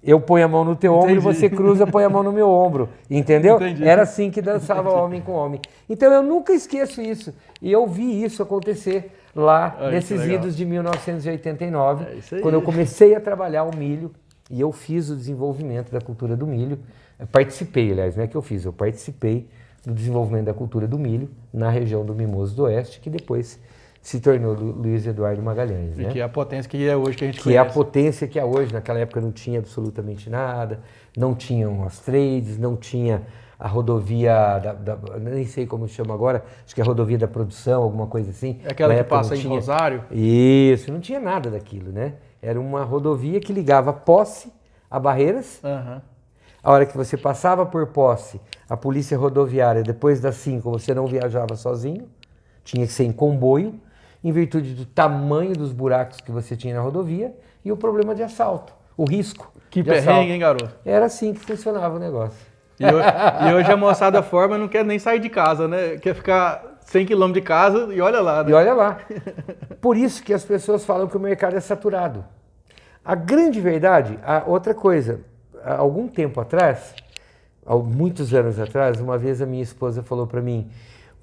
[0.00, 1.24] Eu ponho a mão no teu ombro e Entendi.
[1.36, 2.88] você cruza, põe a mão no meu ombro.
[3.10, 3.56] Entendeu?
[3.56, 3.84] Entendi.
[3.84, 5.60] Era assim que dançava homem com homem.
[5.90, 7.34] Então eu nunca esqueço isso.
[7.60, 13.16] E eu vi isso acontecer lá Ai, nesses idos de 1989, É quando eu comecei
[13.16, 14.12] a trabalhar o milho
[14.50, 16.78] e eu fiz o desenvolvimento da cultura do milho.
[17.32, 19.48] Participei, aliás, não é que eu fiz, eu participei
[19.84, 23.58] do desenvolvimento da cultura do milho na região do Mimoso do Oeste, que depois
[24.00, 25.98] se tornou Lu- Luiz Eduardo Magalhães.
[25.98, 26.08] E né?
[26.10, 27.74] que é a potência que é hoje que a gente que é a conhece.
[27.74, 28.72] potência que é hoje.
[28.72, 30.80] Naquela época não tinha absolutamente nada,
[31.16, 33.22] não tinham as trades, não tinha
[33.58, 37.26] a rodovia, da, da- nem sei como chama agora, acho que é a rodovia da
[37.26, 38.60] produção, alguma coisa assim.
[38.64, 39.52] É aquela Na que passa em tinha.
[39.52, 40.04] Rosário?
[40.12, 42.14] Isso, não tinha nada daquilo, né?
[42.42, 44.52] Era uma rodovia que ligava Posse
[44.90, 45.60] a Barreiras.
[45.64, 46.02] Aham.
[46.62, 51.06] A hora que você passava por Posse, a polícia rodoviária, depois das 5, você não
[51.06, 52.08] viajava sozinho,
[52.64, 53.74] tinha que ser em comboio,
[54.22, 58.22] em virtude do tamanho dos buracos que você tinha na rodovia e o problema de
[58.22, 59.52] assalto, o risco.
[59.70, 60.30] Que perrengue, assalto.
[60.30, 60.74] hein, garoto?
[60.84, 62.38] Era assim que funcionava o negócio.
[62.80, 63.08] E hoje,
[63.48, 65.96] e hoje a moçada forma não quer nem sair de casa, né?
[65.96, 68.50] Quer ficar 100 km de casa e olha lá, né?
[68.50, 68.98] E olha lá.
[69.78, 72.24] Por isso que as pessoas falam que o mercado é saturado.
[73.04, 75.20] A grande verdade, a outra coisa,
[75.62, 76.94] há algum tempo atrás,
[77.66, 80.70] há muitos anos atrás, uma vez a minha esposa falou para mim: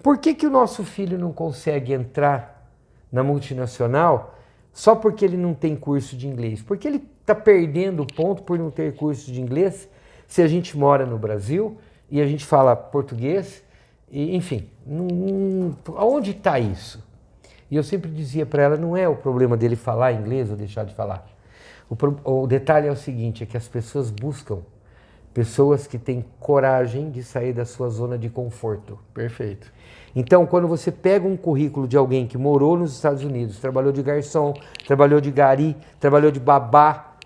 [0.04, 2.69] por que, que o nosso filho não consegue entrar
[3.12, 4.36] na multinacional
[4.71, 6.62] só porque ele não tem curso de inglês?
[6.62, 9.89] Porque ele está perdendo ponto por não ter curso de inglês
[10.28, 11.75] se a gente mora no Brasil
[12.12, 13.63] e a gente fala português,
[14.11, 17.03] e, enfim, não- não- aonde está isso?
[17.69, 20.85] E eu sempre dizia para ela, não é o problema dele falar inglês ou deixar
[20.85, 21.27] de falar.
[21.89, 24.59] O, pro- o detalhe é o seguinte, é que as pessoas buscam
[25.33, 28.97] pessoas que têm coragem de sair da sua zona de conforto.
[29.13, 29.69] Perfeito.
[30.15, 34.01] Então, quando você pega um currículo de alguém que morou nos Estados Unidos, trabalhou de
[34.01, 34.53] garçom,
[34.87, 37.17] trabalhou de gari, trabalhou de babá,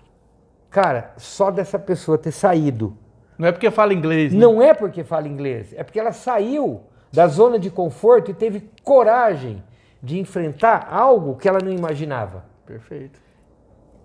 [0.68, 2.96] cara, só dessa pessoa ter saído
[3.40, 4.38] Não é porque fala inglês, né?
[4.38, 8.70] não é porque fala inglês, é porque ela saiu da zona de conforto e teve
[8.84, 9.64] coragem
[10.02, 12.44] de enfrentar algo que ela não imaginava.
[12.66, 13.18] Perfeito.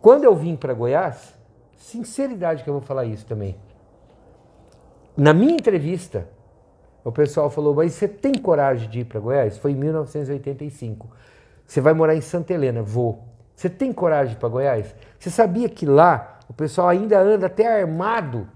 [0.02, 1.38] Quando eu vim para Goiás,
[1.76, 3.58] sinceridade que eu vou falar isso também.
[5.18, 6.30] Na minha entrevista,
[7.04, 9.58] o pessoal falou: Mas você tem coragem de ir para Goiás?
[9.58, 11.10] Foi em 1985.
[11.68, 12.82] Você vai morar em Santa Helena?
[12.82, 13.22] Vou.
[13.54, 14.96] Você tem coragem para Goiás?
[15.20, 18.56] Você sabia que lá o pessoal ainda anda até armado?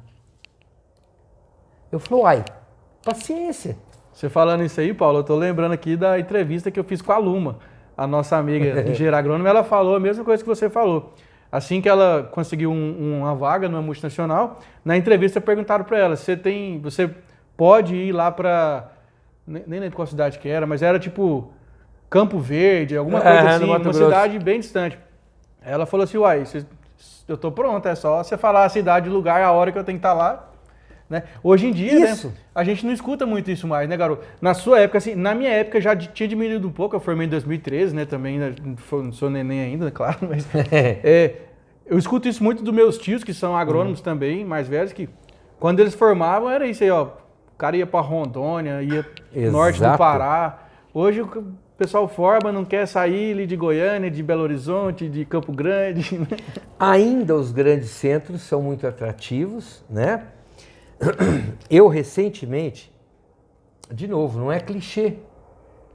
[1.92, 2.46] Eu falei: Uai,
[3.04, 3.78] paciência.
[4.14, 7.12] Você falando isso aí, Paulo, eu tô lembrando aqui da entrevista que eu fiz com
[7.12, 7.60] a Luma,
[7.96, 11.14] a nossa amiga engenheira agrônoma, ela falou a mesma coisa que você falou.
[11.52, 16.36] Assim que ela conseguiu um- uma vaga numa multinacional, na entrevista perguntaram para ela, você
[16.36, 17.10] tem, você
[17.58, 18.92] pode ir lá para
[19.48, 21.52] nem lembro qual cidade que era, mas era tipo
[22.10, 24.04] Campo Verde, alguma coisa no assim, uma Grosso.
[24.04, 25.00] cidade bem distante.
[25.62, 26.44] Ela falou assim, uai,
[27.28, 29.84] eu tô pronta, é só você falar a cidade, o lugar, a hora que eu
[29.84, 30.50] tenho que estar lá.
[31.10, 31.24] Né?
[31.44, 32.18] Hoje em dia, né,
[32.54, 34.24] a gente não escuta muito isso mais, né, garoto?
[34.40, 37.30] Na sua época, assim, na minha época já tinha diminuído um pouco, eu formei em
[37.30, 38.54] 2013, né, também, né,
[38.92, 41.34] não sou- neném ainda, claro, mas é,
[41.88, 43.58] eu escuto isso muito dos meus tios, que são Uhum.
[43.58, 45.10] agrônomos também, mais velhos, que
[45.60, 49.04] quando eles formavam era isso aí, ó, o cara ia para Rondônia, ia
[49.52, 49.98] norte do Exato.
[49.98, 50.60] Pará.
[50.94, 51.44] Hoje o
[51.78, 56.28] pessoal forma, não quer sair ali de Goiânia, de Belo Horizonte, de Campo Grande, né?
[56.80, 60.24] Ainda os grandes centros são muito atrativos, né?
[61.70, 62.92] Eu recentemente,
[63.92, 65.16] de novo, não é clichê,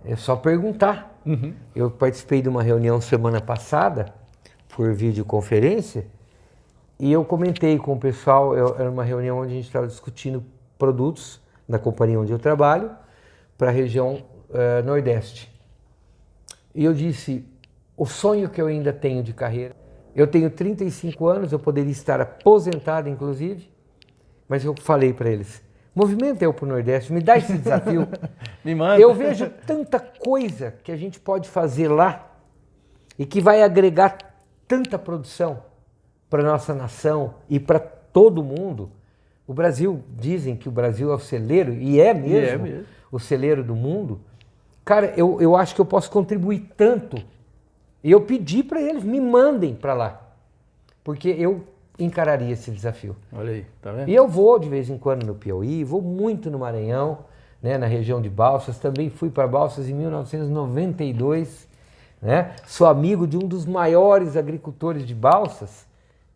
[0.05, 1.21] é só perguntar.
[1.75, 4.13] Eu participei de uma reunião semana passada,
[4.69, 6.07] por videoconferência,
[6.99, 10.45] e eu comentei com o pessoal, eu- era uma reunião onde a gente estava discutindo
[10.79, 12.91] produtos da companhia onde eu trabalho
[13.57, 15.51] para a região eh, Nordeste.
[16.75, 17.45] E eu disse,
[17.97, 19.75] o sonho que eu ainda tenho de carreira,
[20.15, 23.69] eu tenho 35 anos, eu poderia estar aposentado inclusive,
[24.49, 25.63] mas eu falei para eles,
[25.95, 28.09] movimenta eu para o Nordeste, me dá esse desafio.
[28.65, 28.99] Me manda.
[28.99, 32.31] Eu vejo tanta coisa que a gente pode fazer lá
[33.19, 34.17] e que vai agregar
[34.67, 35.63] tanta produção
[36.31, 38.91] para nossa nação e para todo mundo.
[39.47, 42.85] O Brasil, dizem que o Brasil é o celeiro, e é mesmo, E é mesmo.
[43.13, 44.19] o celeiro do mundo.
[44.83, 47.23] Cara, eu, eu acho que eu posso contribuir tanto.
[48.03, 50.21] E eu pedi para eles, me mandem para lá.
[51.03, 51.65] Porque eu
[51.99, 53.17] encararia esse desafio.
[53.33, 54.09] Olha aí, tá vendo?
[54.09, 57.19] E eu vou de vez em quando no Piauí, vou muito no Maranhão,
[57.63, 58.79] né, na região de Balsas.
[58.79, 61.69] Também fui para Balsas em 1992.
[62.21, 62.53] Né?
[62.67, 65.87] Sou amigo de um dos maiores agricultores de Balsas,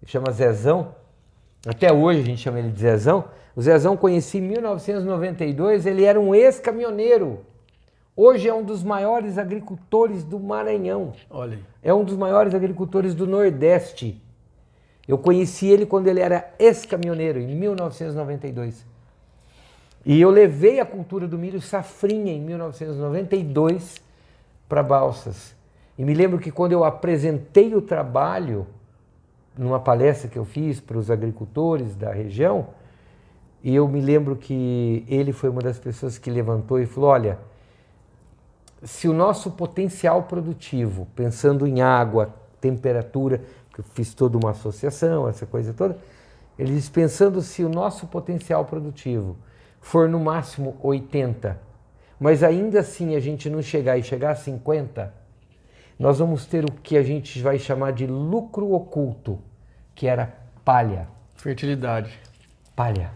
[0.07, 0.95] chama Zezão.
[1.67, 3.25] Até hoje a gente chama ele de Zezão.
[3.57, 7.41] O Zezão conheci em 1992, ele era um ex-caminhoneiro.
[8.15, 11.13] Hoje é um dos maiores agricultores do Maranhão.
[11.31, 11.65] Olha aí.
[11.83, 14.21] É um dos maiores agricultores do Nordeste.
[15.09, 18.87] Eu conheci ele quando ele era ex-caminhoneiro, em 1992.
[20.05, 23.97] E eu levei a cultura do milho safrinha em 1992
[24.69, 25.57] para Balsas.
[25.97, 28.67] E me lembro que quando eu apresentei o trabalho,
[29.57, 32.69] numa palestra que eu fiz para os agricultores da região,
[33.65, 37.39] e eu me lembro que ele foi uma das pessoas que levantou e falou: olha,
[38.85, 43.43] se o nosso potencial produtivo, pensando em água, temperatura,
[43.79, 45.97] que eu fiz toda uma associação, essa coisa toda,
[46.59, 49.37] ele diz, pensando se o nosso potencial produtivo
[49.81, 51.57] for no máximo 80,
[52.19, 55.15] mas ainda assim a gente não chegar e chegar a 50,
[55.97, 59.39] nós vamos ter o que a gente vai chamar de lucro oculto,
[59.95, 61.09] que era palha.
[61.37, 62.19] Fertilidade.
[62.75, 63.13] Palha.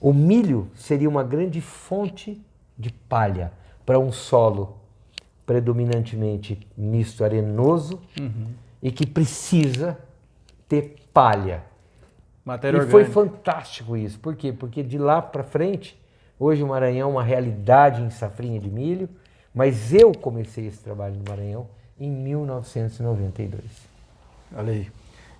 [0.00, 2.42] O milho seria uma grande fonte
[2.76, 3.52] de palha
[3.86, 4.76] para um solo
[5.46, 8.00] predominantemente misto arenoso
[8.84, 9.98] e que precisa
[10.68, 11.64] ter palha.
[12.44, 13.12] Matéria e foi orgânica.
[13.12, 14.20] fantástico isso.
[14.20, 14.52] Por quê?
[14.52, 15.98] Porque de lá para frente,
[16.38, 19.08] hoje o Maranhão é uma realidade em safrinha de milho,
[19.54, 21.66] mas eu comecei esse trabalho no Maranhão
[21.98, 23.62] em 1992.
[24.54, 24.86] Olha aí.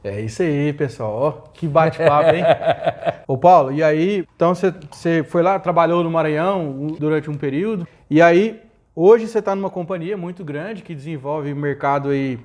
[0.02, 1.12] É isso aí, pessoal.
[1.14, 2.44] Ó, que bate-papo, hein?
[3.26, 8.20] Ô, Paulo, e aí, então você- foi lá, trabalhou no Maranhão durante um período, e
[8.20, 8.60] aí,
[8.94, 12.38] hoje você está numa companhia muito grande que desenvolve mercado aí,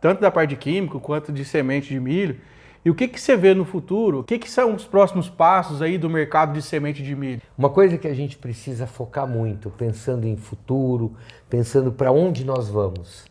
[0.00, 2.40] tanto da parte de químico quanto de semente de milho.
[2.82, 4.20] E o que, que você vê no futuro?
[4.20, 7.42] O que, que são os próximos passos aí do mercado de semente de milho?
[7.56, 11.14] Uma coisa que a gente precisa focar muito, pensando em futuro,
[11.48, 13.26] pensando para onde nós vamos,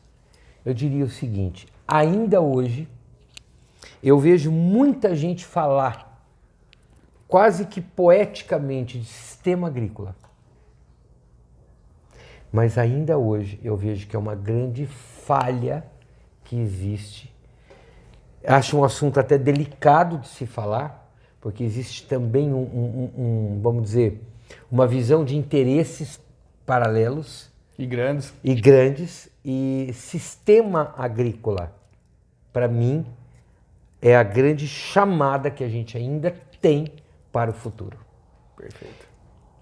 [0.63, 2.87] eu diria o seguinte: ainda hoje
[4.03, 6.23] eu vejo muita gente falar,
[7.27, 10.15] quase que poeticamente, de sistema agrícola.
[12.51, 15.83] Mas ainda hoje eu vejo que é uma grande falha
[16.49, 17.31] que existe.
[18.43, 21.07] Acho um assunto até delicado de se falar,
[21.39, 24.19] porque existe também um, um- um- vamos dizer,
[24.71, 26.19] uma visão de interesses
[26.65, 28.33] paralelos E grandes.
[28.43, 31.71] e grandes e sistema agrícola,
[32.51, 33.05] para mim,
[34.01, 36.87] é a grande chamada que a gente ainda tem
[37.31, 37.97] para o futuro.
[38.57, 39.07] Perfeito.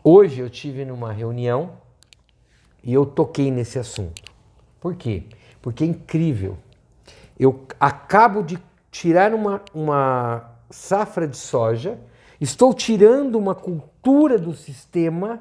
[0.04, 1.72] Hoje eu tive numa reunião
[2.82, 4.22] e eu toquei nesse assunto.
[4.80, 5.24] Por quê?
[5.62, 6.58] Porque é incrível.
[7.40, 8.58] Eu acabo de
[8.90, 12.00] tirar uma, uma safra de soja,
[12.42, 15.40] estou tirando uma cultura do sistema,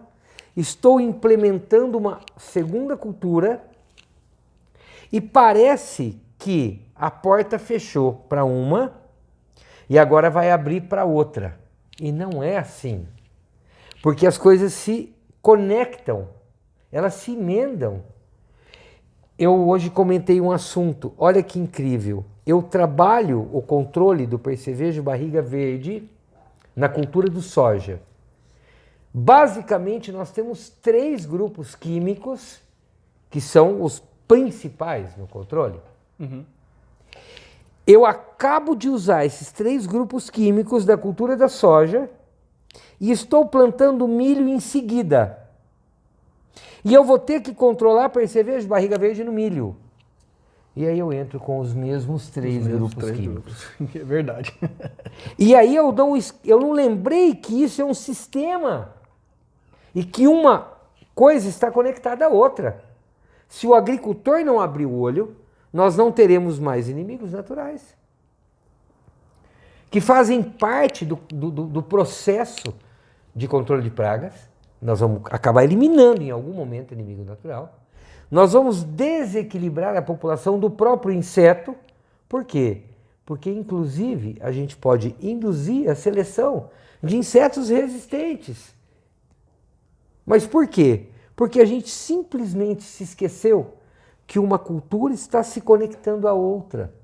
[0.57, 3.63] estou implementando uma segunda cultura
[5.13, 8.93] e parece que a porta fechou para uma
[9.89, 11.59] e agora vai abrir para outra.
[12.01, 13.07] E não é assim.
[14.03, 16.29] Porque as coisas se conectam,
[16.91, 18.03] elas se emendam.
[19.38, 22.25] Eu hoje comentei um assunto, olha que incrível.
[22.46, 26.09] Eu trabalho o controle do percevejo barriga verde
[26.75, 28.01] na cultura do soja.
[29.12, 32.61] Basicamente, nós temos três grupos químicos
[33.31, 35.81] que são os principais no controle.
[37.87, 42.11] Eu acabo de usar esses três grupos químicos da cultura da soja
[43.01, 45.46] e estou plantando milho em seguida.
[46.88, 49.77] E eu vou ter que controlar percevejo barriga verde no milho.
[50.77, 53.64] E aí eu entro com os mesmos três Os mesmos grupos três químicos.
[53.79, 53.96] grupos.
[54.01, 54.55] É verdade.
[55.37, 58.90] E aí eu não, eu não lembrei que isso é um sistema
[59.94, 60.68] e que uma
[61.12, 62.84] coisa está conectada à outra.
[63.49, 65.34] Se o agricultor não abrir o olho,
[65.72, 67.97] nós não teremos mais inimigos naturais
[69.91, 72.72] que fazem parte do- do- do processo
[73.34, 74.34] de controle de pragas.
[74.87, 77.80] Nós vamos acabar eliminando em algum momento o inimigo natural.
[78.30, 81.74] Nós vamos desequilibrar a população do próprio inseto.
[82.28, 82.82] Por quê?
[83.24, 86.70] Porque, inclusive, a gente pode induzir a seleção
[87.03, 88.76] de insetos resistentes.
[90.24, 91.09] Mas por quê?
[91.34, 93.74] Porque a gente simplesmente se esqueceu
[94.24, 96.95] que uma cultura está se conectando à outra.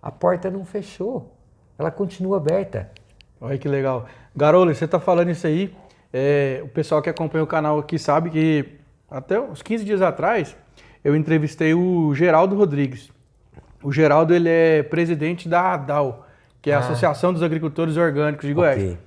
[0.00, 1.34] A porta não fechou,
[1.78, 2.90] ela continua aberta.
[3.38, 4.06] Olha que legal.
[4.34, 5.76] Garolo, você está falando isso aí,
[6.16, 8.64] é, o pessoal que acompanha o canal aqui sabe que
[9.10, 10.56] até uns 15 dias atrás
[11.02, 13.10] eu entrevistei o Geraldo Rodrigues.
[13.82, 16.24] O Geraldo ele é presidente da ADAL,
[16.62, 16.80] que é a ah.
[16.80, 18.80] Associação dos Agricultores Orgânicos de Goiás.
[18.80, 18.98] Okay.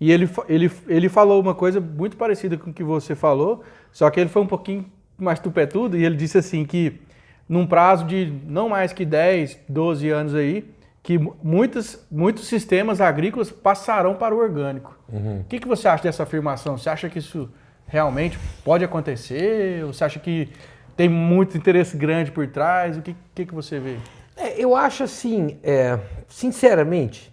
[0.00, 4.08] E ele, ele, ele falou uma coisa muito parecida com o que você falou, só
[4.08, 4.86] que ele foi um pouquinho
[5.18, 7.00] mais tupetudo e ele disse assim que
[7.48, 10.64] num prazo de não mais que 10, 12 anos aí,
[11.02, 14.96] que muitos, muitos sistemas agrícolas passarão para o orgânico.
[15.08, 15.40] Uhum.
[15.40, 16.78] O que, que você acha dessa afirmação?
[16.78, 17.50] Você acha que isso
[17.86, 19.84] realmente pode acontecer?
[19.84, 20.48] Ou você acha que
[20.96, 22.96] tem muito interesse grande por trás?
[22.96, 23.96] O que, que, que você vê?
[24.36, 25.98] É, eu acho assim, é,
[26.28, 27.32] sinceramente,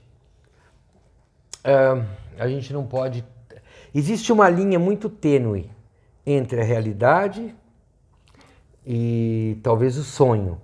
[1.64, 2.02] é,
[2.40, 3.24] a gente não pode.
[3.94, 5.70] Existe uma linha muito tênue
[6.26, 7.54] entre a realidade
[8.86, 10.60] e talvez o sonho.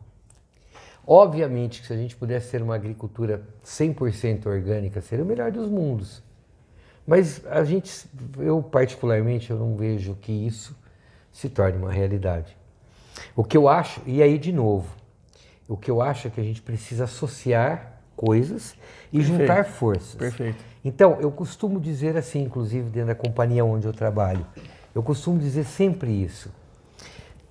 [1.07, 5.69] Obviamente que se a gente pudesse ter uma agricultura 100% orgânica, seria o melhor dos
[5.69, 6.23] mundos.
[7.05, 8.07] Mas a gente,
[8.39, 10.75] eu particularmente, eu não vejo que isso
[11.31, 12.57] se torne uma realidade.
[13.35, 14.87] O que eu acho, e aí de novo,
[15.67, 18.75] o que eu acho é que a gente precisa associar coisas
[19.11, 19.39] e Perfeito.
[19.39, 20.15] juntar forças.
[20.15, 20.63] Perfeito.
[20.83, 24.45] Então, eu costumo dizer assim, inclusive dentro da companhia onde eu trabalho,
[24.93, 26.51] eu costumo dizer sempre isso.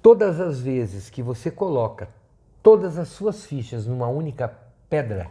[0.02, 2.08] Todas as vezes que você coloca
[2.64, 4.50] todas as suas fichas numa única
[4.88, 5.28] pedra,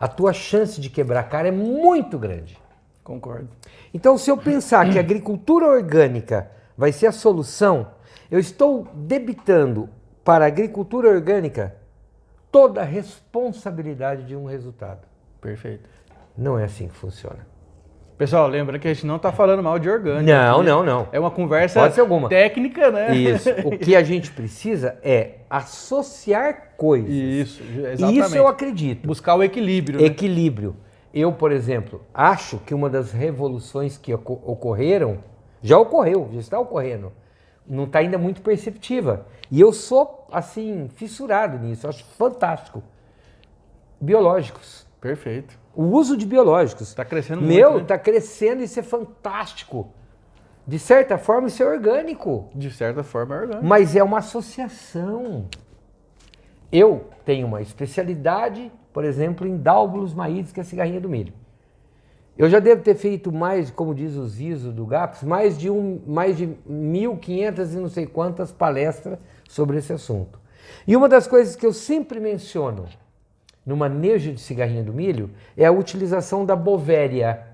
[0.00, 2.58] a tua chance de quebrar a cara é muito grande.
[3.04, 3.48] Concordo.
[3.94, 7.92] Então, se eu pensar que a agricultura orgânica vai ser a solução,
[8.28, 9.88] eu estou debitando
[10.24, 11.76] para a agricultura orgânica
[12.50, 15.06] toda a responsabilidade de um resultado.
[15.40, 15.88] Perfeito.
[16.36, 17.46] Não é assim que funciona.
[18.18, 20.24] Pessoal, lembra que a gente não está falando mal de orgânico.
[20.24, 21.08] Não, não, não.
[21.12, 21.90] É uma conversa
[22.30, 23.14] técnica, né?
[23.14, 23.50] Isso.
[23.62, 27.10] O que a gente precisa é associar coisas.
[27.10, 28.20] Isso, exatamente.
[28.20, 29.06] Isso eu acredito.
[29.06, 30.00] Buscar o equilíbrio.
[30.00, 30.06] Né?
[30.06, 30.70] Equilíbrio.
[30.70, 30.76] Né?
[31.12, 35.18] Eu, por exemplo, acho que uma das revoluções que ocorreram
[35.62, 37.12] já ocorreu, já está ocorrendo.
[37.66, 39.26] Não está ainda muito perceptiva.
[39.50, 41.86] E eu sou, assim, fissurado nisso.
[41.86, 42.82] acho fantástico.
[44.00, 44.86] Biológicos.
[45.00, 45.58] Perfeito.
[45.76, 46.88] O uso de biológicos.
[46.88, 47.54] Está crescendo muito.
[47.54, 47.84] Meu, está né?
[47.84, 49.92] Tá crescendo e isso é fantástico.
[50.66, 52.48] De certa forma, isso é orgânico.
[52.54, 53.64] De certa forma, é orgânico.
[53.66, 55.46] Mas é uma associação.
[56.72, 61.34] Eu tenho uma especialidade, por exemplo, em dálbulos maíz, que é a cigarrinha do milho.
[62.38, 66.00] Eu já devo ter feito mais, como diz o Zizo do GAPS, mais de, um,
[66.06, 69.18] mais de 1.500 e não sei quantas palestras
[69.48, 70.38] sobre esse assunto.
[70.86, 72.86] E uma das coisas que eu sempre menciono
[73.66, 77.44] no manejo de cigarrinha do milho é a utilização da bovéria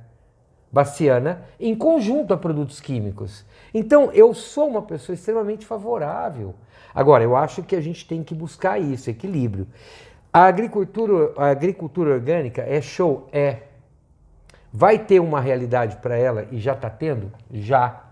[0.71, 3.45] baciana em conjunto a produtos químicos.
[3.73, 6.55] Então, eu sou uma pessoa extremamente favorável.
[6.95, 9.67] Agora, eu acho que a gente tem que buscar isso, equilíbrio.
[10.31, 13.29] A agricultura, a agricultura orgânica é show?
[13.33, 13.63] É.
[14.73, 17.31] Vai ter uma realidade para ela e já está tendo?
[17.51, 18.05] Já.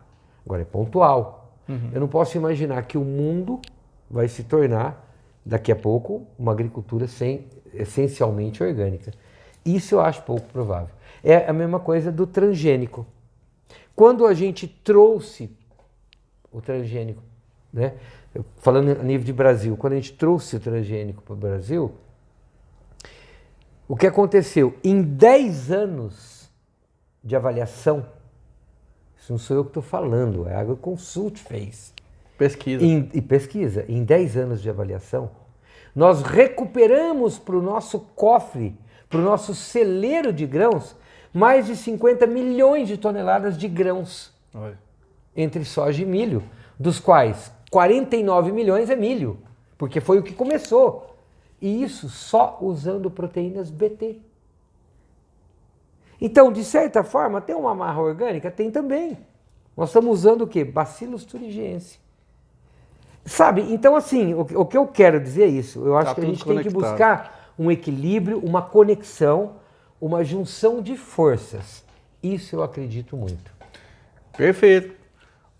[0.44, 1.52] Agora é pontual.
[1.68, 1.90] Uhum.
[1.92, 3.60] Eu não posso imaginar que o mundo
[4.10, 5.06] vai se tornar,
[5.44, 9.12] daqui a pouco, uma agricultura sem essencialmente orgânica.
[9.64, 10.94] Isso eu acho pouco provável.
[11.22, 13.06] É a mesma coisa do transgênico.
[13.94, 15.50] Quando a gente trouxe
[16.50, 17.22] o transgênico,
[17.72, 17.94] né?
[18.58, 21.92] falando a nível de Brasil, quando a gente trouxe o transgênico para o Brasil,
[23.88, 24.74] o que aconteceu?
[24.84, 26.50] Em 10 anos
[27.22, 28.06] de avaliação,
[29.18, 31.92] isso não sou eu que estou falando, é a AgroConsult fez.
[32.38, 32.84] Pesquisa.
[32.84, 33.84] Em, e pesquisa.
[33.88, 35.30] Em 10 anos de avaliação,
[35.94, 38.76] nós recuperamos para o nosso cofre,
[39.08, 40.96] para o nosso celeiro de grãos,
[41.32, 44.32] mais de 50 milhões de toneladas de grãos.
[44.54, 44.78] Olha.
[45.36, 46.42] Entre soja e milho,
[46.78, 49.38] dos quais 49 milhões é milho,
[49.78, 51.16] porque foi o que começou.
[51.60, 54.18] E isso só usando proteínas BT.
[56.20, 58.50] Então, de certa forma, tem uma marra orgânica?
[58.50, 59.16] Tem também.
[59.76, 60.64] Nós estamos usando o quê?
[60.64, 61.98] Bacillus thuringiense.
[63.30, 63.64] Sabe?
[63.72, 65.86] Então, assim, o, o, que eu quero dizer é isso.
[65.86, 66.64] Eu acho tá que a gente conectado.
[66.64, 69.52] tem que buscar um equilíbrio, uma conexão,
[70.00, 71.84] uma junção de forças.
[72.20, 73.52] Isso eu acredito muito.
[74.36, 74.96] Perfeito.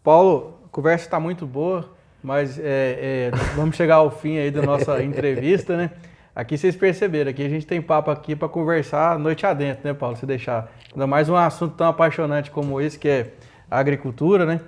[0.03, 1.89] Paulo, a conversa está muito boa,
[2.21, 5.93] mas é, é, vamos chegar ao fim aí da nossa entrevista, né?
[6.35, 10.17] Aqui vocês perceberam, aqui a gente tem papo aqui para conversar noite adentro, né, Paulo?
[10.17, 10.73] Se deixar.
[10.93, 13.31] Ainda mais um assunto tão apaixonante como esse, que é
[13.71, 14.61] a agricultura, né?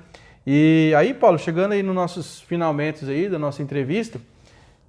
[0.46, 4.20] E aí, Paulo, chegando aí nos nossos finalmente aí da nossa entrevista,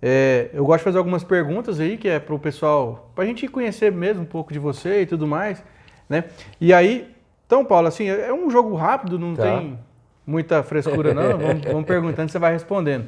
[0.01, 3.27] é, eu gosto de fazer algumas perguntas aí, que é para o pessoal, para a
[3.27, 5.63] gente conhecer mesmo um pouco de você e tudo mais,
[6.09, 6.25] né?
[6.59, 7.13] E aí,
[7.45, 9.43] então, Paulo, assim, é um jogo rápido, não tá.
[9.43, 9.79] tem
[10.25, 13.07] muita frescura não, vamos, vamos perguntando, você vai respondendo.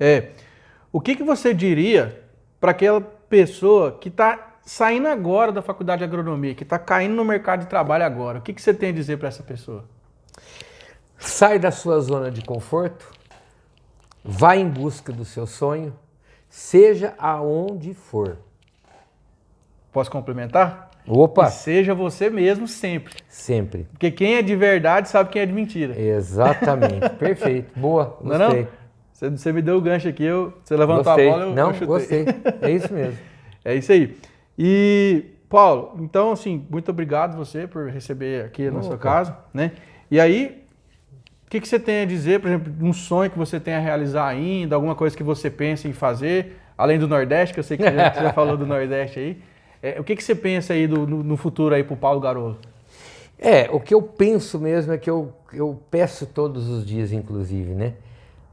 [0.00, 0.30] É,
[0.90, 2.20] o que, que você diria
[2.58, 7.24] para aquela pessoa que está saindo agora da faculdade de agronomia, que está caindo no
[7.24, 9.84] mercado de trabalho agora, o que, que você tem a dizer para essa pessoa?
[11.18, 13.10] Sai da sua zona de conforto,
[14.24, 15.92] vai em busca do seu sonho,
[16.48, 18.38] seja aonde for.
[19.92, 20.90] Posso complementar?
[21.06, 21.46] Opa!
[21.46, 23.14] E seja você mesmo sempre.
[23.28, 23.86] Sempre.
[23.90, 25.98] Porque quem é de verdade sabe quem é de mentira.
[25.98, 27.08] Exatamente.
[27.18, 27.78] Perfeito.
[27.78, 28.16] Boa.
[28.20, 28.38] Gostei.
[28.38, 28.68] Não, não?
[29.12, 31.28] Você, você, me deu o gancho aqui, eu, você levantou gostei.
[31.28, 31.86] a bola, eu, não, eu chutei.
[31.86, 32.26] gostei.
[32.60, 33.18] É isso mesmo.
[33.64, 34.16] é isso aí.
[34.56, 39.72] E, Paulo, então, assim, muito obrigado você por receber aqui na sua casa, né?
[40.08, 40.57] E aí,
[41.48, 43.78] o que, que você tem a dizer, por exemplo, um sonho que você tem a
[43.78, 47.78] realizar ainda, alguma coisa que você pensa em fazer, além do Nordeste, que eu sei
[47.78, 49.42] que você já falou do Nordeste aí.
[49.82, 52.20] É, o que, que você pensa aí do, no, no futuro aí para o Paulo
[52.20, 52.58] Garolo?
[53.38, 57.72] É, o que eu penso mesmo é que eu, eu peço todos os dias, inclusive,
[57.72, 57.94] né?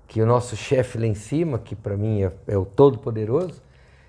[0.07, 3.61] Que o nosso chefe lá em cima, que para mim é, é o Todo-Poderoso,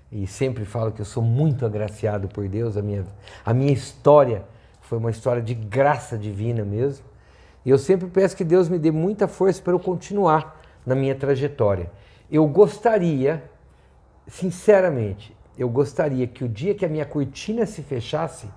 [0.09, 3.05] e sempre falo que eu sou muito agraciado por Deus, a minha,
[3.45, 4.45] a minha história
[4.79, 7.03] foi uma história de graça divina mesmo.
[7.67, 11.13] E eu sempre peço que Deus me dê muita força para eu continuar na minha
[11.13, 11.91] trajetória.
[12.31, 13.43] Eu gostaria,
[14.25, 18.47] sinceramente, eu gostaria que o dia que a minha cortina se fechasse,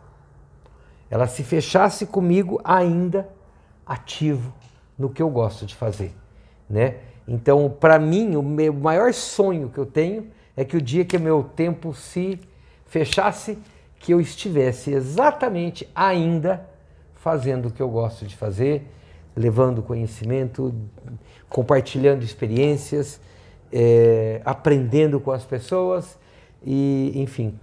[1.10, 3.28] ela se fechasse comigo ainda
[3.84, 4.54] ativo
[4.96, 6.14] no que eu gosto de fazer,
[6.68, 6.98] né?
[7.26, 11.18] Então, para mim, o meu maior sonho que eu tenho é que o dia que
[11.18, 12.38] meu tempo se
[12.86, 13.58] fechasse,
[13.98, 16.64] que eu estivesse exatamente ainda
[17.16, 18.86] fazendo o que eu gosto de fazer,
[19.40, 20.74] levando conhecimento,
[21.48, 23.20] compartilhando experiências,
[23.72, 26.18] é, aprendendo com as pessoas
[26.64, 27.58] e, enfim,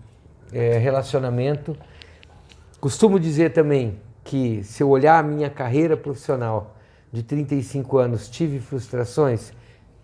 [0.51, 1.77] é, relacionamento.
[2.79, 6.75] Costumo dizer também que se eu olhar a minha carreira profissional
[7.11, 9.53] de 35 anos, tive frustrações?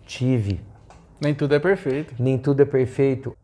[0.06, 0.60] Tive.
[1.20, 2.14] Nem tudo é perfeito.
[2.18, 3.36] Nem tudo é perfeito,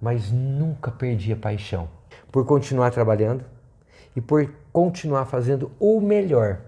[0.00, 1.88] mas nunca perdi a paixão
[2.30, 3.44] por continuar trabalhando
[4.14, 6.60] e por continuar fazendo o melhor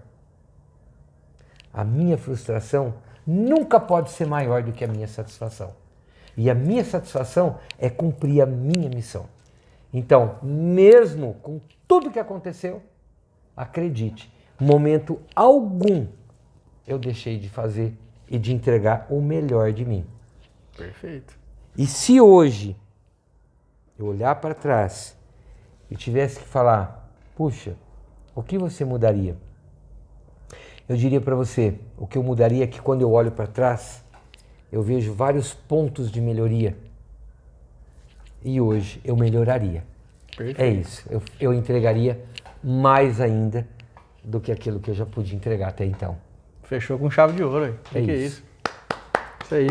[1.73, 2.93] a minha frustração
[3.25, 5.73] nunca pode ser maior do que a minha satisfação.
[6.37, 9.25] E a minha satisfação é cumprir a minha missão.
[9.93, 12.81] Então, mesmo com tudo que aconteceu,
[13.55, 16.07] acredite, momento algum
[16.87, 17.95] eu deixei de fazer
[18.29, 20.05] e de entregar o melhor de mim.
[20.75, 21.37] Perfeito.
[21.77, 22.75] E se hoje
[23.97, 25.15] eu olhar para trás
[25.89, 27.75] e tivesse que falar, puxa,
[28.35, 29.37] o que você mudaria?
[30.87, 34.03] Eu diria para você, o que eu mudaria é que quando eu olho para trás,
[34.71, 36.75] eu vejo vários pontos de melhoria.
[38.43, 39.83] E hoje eu melhoraria.
[40.35, 40.61] Perfeito.
[40.61, 41.05] É isso.
[41.09, 42.19] Eu, eu entregaria
[42.61, 43.67] mais ainda
[44.23, 46.17] do que aquilo que eu já pude entregar até então.
[46.63, 47.65] Fechou com chave de ouro.
[47.65, 47.73] Aí.
[47.93, 48.11] É, que isso.
[48.11, 48.43] é isso.
[49.43, 49.69] Isso aí.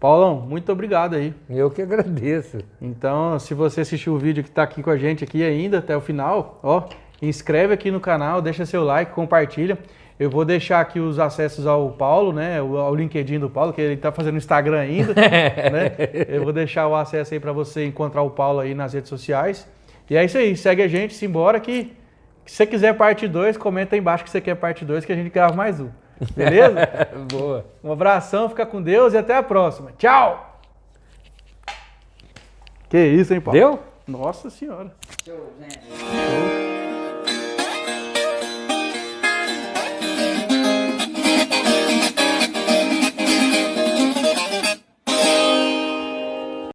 [0.00, 1.34] Paulão, muito obrigado aí.
[1.48, 2.58] Eu que agradeço.
[2.80, 5.96] Então, se você assistiu o vídeo que está aqui com a gente aqui ainda até
[5.96, 6.88] o final, ó,
[7.20, 9.78] inscreve aqui no canal, deixa seu like, compartilha.
[10.18, 12.58] Eu vou deixar aqui os acessos ao Paulo, né?
[12.58, 15.92] Ao LinkedIn do Paulo, que ele está fazendo Instagram ainda, né?
[16.28, 19.68] Eu vou deixar o acesso aí para você encontrar o Paulo aí nas redes sociais.
[20.10, 21.92] E é isso aí, segue a gente, simbora que,
[22.44, 25.12] que se você quiser parte 2, comenta aí embaixo que você quer parte 2 que
[25.12, 25.90] a gente grava mais um.
[26.34, 26.88] Beleza?
[27.30, 27.64] Boa.
[27.84, 29.92] Um abração, fica com Deus e até a próxima.
[29.96, 30.60] Tchau!
[32.88, 33.58] Que isso, hein, Paulo?
[33.58, 33.78] Deu?
[34.06, 34.90] Nossa senhora.
[35.24, 35.78] Show, gente.
[35.78, 36.67] Show.